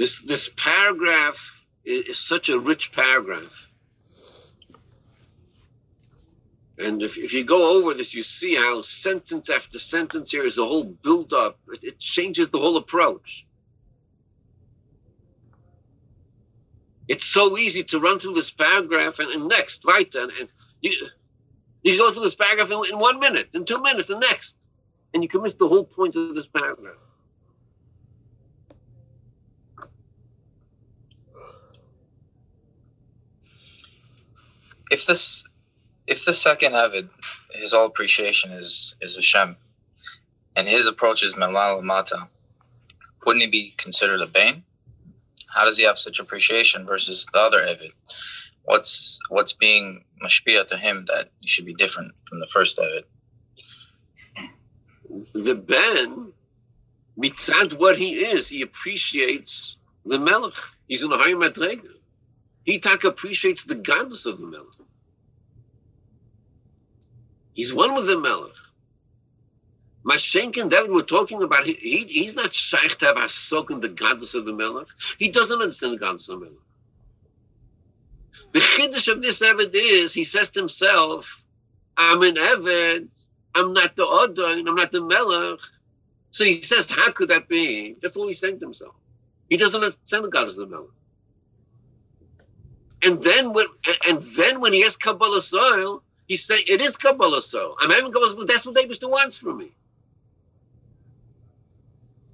[0.00, 3.68] This this paragraph is, is such a rich paragraph.
[6.78, 10.56] And if, if you go over this, you see how sentence after sentence here is
[10.56, 11.58] a whole build up.
[11.68, 13.46] It, it changes the whole approach.
[17.06, 20.14] It's so easy to run through this paragraph and, and next, right?
[20.14, 20.48] And, and
[20.80, 20.92] you,
[21.82, 24.56] you go through this paragraph in, in one minute, in two minutes, and next.
[25.12, 27.09] And you can miss the whole point of this paragraph.
[34.90, 35.44] If this
[36.06, 37.08] if the second Evid,
[37.52, 39.56] his all appreciation is is Hashem,
[40.56, 42.28] and his approach is Melal Mata,
[43.24, 44.64] wouldn't he be considered a Bain?
[45.54, 47.92] How does he have such appreciation versus the other Evid?
[48.64, 53.04] What's what's being mashpia to him that he should be different from the first Evid?
[55.34, 56.32] The Ben,
[57.16, 60.54] mitzad what he is, he appreciates the Melech.
[60.88, 61.99] He's in a higher madrega.
[62.70, 64.68] He tak appreciates the goddess of the Melech.
[67.52, 68.52] He's one with the Melech.
[70.04, 73.80] Mashenkin David we're talking about, he, he, he's not shaykh to have a soak in
[73.80, 74.86] the goddess of the Melech.
[75.18, 76.58] He doesn't understand the goddess of the Melech.
[78.52, 81.44] The chiddush of this Eved is, he says to himself,
[81.96, 83.08] I'm an Eved,
[83.56, 85.58] I'm not the Odin, I'm not the Melech.
[86.30, 87.96] So he says, how could that be?
[88.00, 88.94] That's all he's saying to himself.
[89.48, 90.99] He doesn't understand the goddess of the Melech.
[93.02, 93.66] And then when
[94.06, 97.76] and then when he has Kabbalas ol, he saying it is Kabbalah so.
[97.80, 99.72] I'm having Kabbalah, that's what David wants from me.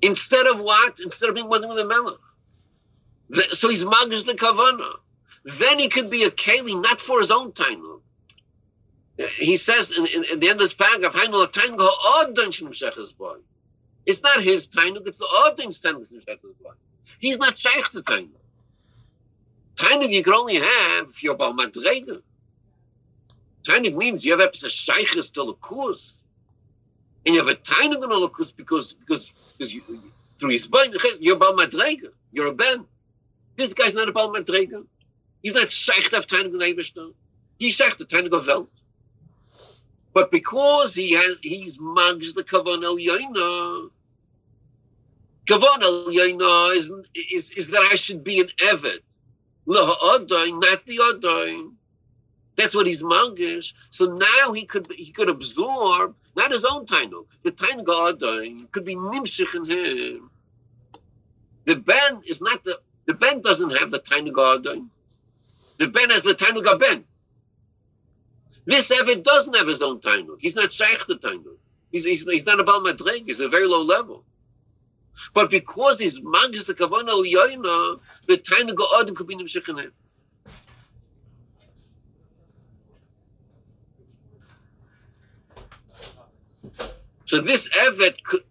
[0.03, 1.01] Instead of what?
[1.01, 2.19] Instead of being one with the Melech.
[3.55, 4.97] So he's Magish the Kavana.
[5.45, 7.83] Then he could be a Kali, not for his own time.
[9.39, 11.15] He says in, in, in the end of this paragraph,
[14.07, 16.13] it's not his Tainuk, it's the Odin's Tainuk.
[17.19, 18.29] He's not Shaykh the Tainuk.
[19.77, 21.57] Tainuk you can only have if you're about.
[23.67, 26.23] Tiny means you have a shaykhis to lakus,
[27.25, 29.83] and you have a tiny gonna lakus because because because you
[30.39, 30.93] through his bone.
[31.21, 32.11] You're Madrega.
[32.33, 32.85] You're a Ben.
[33.57, 34.85] This guy's not a Madrega.
[35.43, 37.13] He's not Sheikh of Tainug Neibishter.
[37.59, 38.71] He's Sheikh the Tainug of Welt.
[40.13, 43.91] But because he has, he's mugs the Kavan El Yaina.
[45.47, 49.01] Kavan Yaina is, is, is that I should be an Evid.
[49.67, 51.73] Not the Adain.
[52.57, 53.75] That's what he's mangish.
[53.91, 57.27] So now he could he could absorb not his own tainug.
[57.43, 60.31] The tainug adain could be nimshich in him.
[61.67, 64.89] The ben is not the the ben doesn't have the tainug adain.
[65.79, 67.05] The ben has the tainug ben.
[68.65, 70.39] This Evid doesn't have his own tainug.
[70.41, 71.57] He's not shaykh the tainug.
[71.93, 73.27] He's, he's, he's not about madrig.
[73.27, 74.25] He's a very low level.
[75.35, 79.93] But because he's mangish the kavanah liyaina, the tainug adain could be nimshich in him.
[87.27, 88.45] So this Evet could,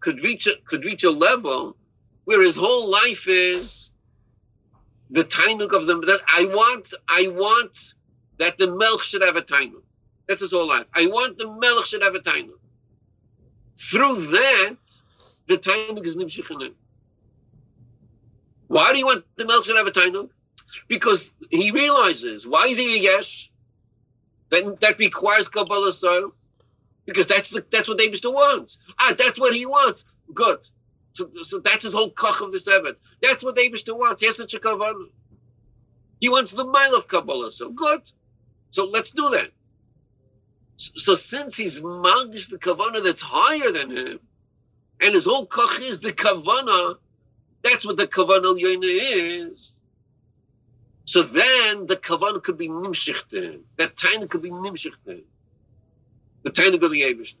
[0.00, 1.76] could reach a, could reach a level
[2.24, 3.92] where his whole life is
[5.10, 6.00] the tainuk of them.
[6.00, 7.94] That I want, I want
[8.38, 9.82] that the milk should have a tainuk.
[10.26, 10.86] That's his whole life.
[10.92, 12.58] I want the milk should have a tainuk.
[13.76, 14.76] Through that,
[15.46, 16.74] the tainuk is nimshichanim.
[18.68, 20.30] Why do you want the milk to have a tainuk?
[20.88, 23.50] Because he realizes why is he a yesh?
[24.50, 26.32] Then that requires Kabbalas ol
[27.04, 28.78] because that's the, that's what Abishter wants.
[29.00, 30.04] Ah, that's what he wants.
[30.34, 30.58] Good.
[31.12, 32.94] So, so that's his whole koch of the seven.
[33.22, 34.22] That's what Abishter wants.
[34.22, 35.08] Yes, it's a kavanah.
[36.20, 37.50] He wants the mile of Kabbalah.
[37.50, 38.02] So good.
[38.70, 39.50] So let's do that.
[40.76, 44.20] So, so since he's magish the kavanah that's higher than him,
[45.00, 46.96] and his whole koch is the kavanah,
[47.62, 49.72] that's what the kavanah yoina is.
[51.04, 54.92] So then the kavanah could be nimshich That tiny could be nimshich
[56.46, 57.34] the Tainug of the Abishter.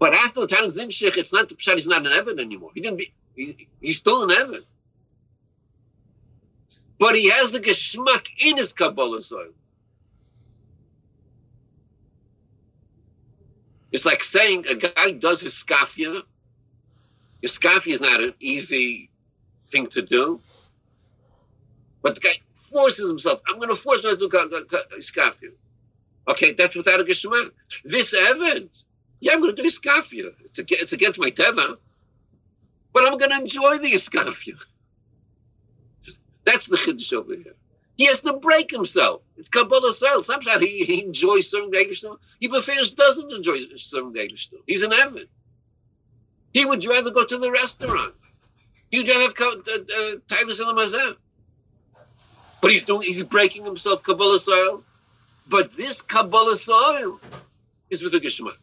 [0.00, 2.72] But after the Tainug's Nimshich, it's not the Pshat, he's not an Evan anymore.
[2.74, 4.62] He didn't be, he, he's still an Evan.
[6.98, 9.52] But he has the Geschmack in his Kabbalas ol.
[13.92, 16.22] It's like saying a guy does his skafia.
[17.42, 19.10] His skafia is not an easy
[19.70, 20.40] thing to do.
[22.00, 23.42] But the guy forces himself.
[23.48, 25.52] I'm going to force him to do skafia.
[26.28, 27.50] Okay, that's without a geshma.
[27.84, 28.84] This event,
[29.20, 30.32] yeah, I'm going to do skafia.
[30.44, 31.76] It's, it's against my teva,
[32.92, 34.62] but I'm going to enjoy the skafia.
[36.44, 37.54] That's the chiddush over here.
[38.02, 39.22] He has to break himself.
[39.36, 40.26] It's Kabbalah cells.
[40.26, 44.36] Sometimes he, he enjoys serving the He prefers doesn't enjoy serving the
[44.66, 45.28] He's an Evan.
[46.52, 48.12] He would rather go to the restaurant.
[48.90, 51.14] He would rather have uh, uh, Tavis in the Mazah.
[52.60, 54.82] But he's doing he's breaking himself Kabbalas ol.
[55.46, 57.20] But this Kabbalas ol
[57.88, 58.54] is with the Geshma.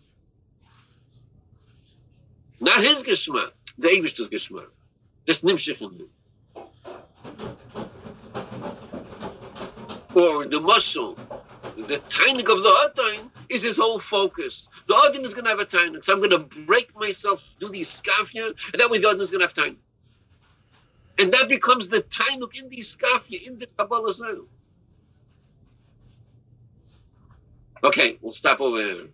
[2.60, 4.66] Not his Geshma, the Abish's Geshma.
[5.26, 6.10] Just Nimshich in him.
[10.16, 11.18] Or the muscle,
[11.76, 14.68] the tainik of the Adain is his whole focus.
[14.88, 16.04] The Adain is going to have a tainik.
[16.04, 19.32] So I'm going to break myself, do these skafia, and that way the Adain is
[19.32, 19.78] going to have tainik.
[21.20, 24.48] And that becomes the Tainuk in the Skafia, in the Kabbalah Zone.
[27.84, 29.08] Okay, we'll stop over here.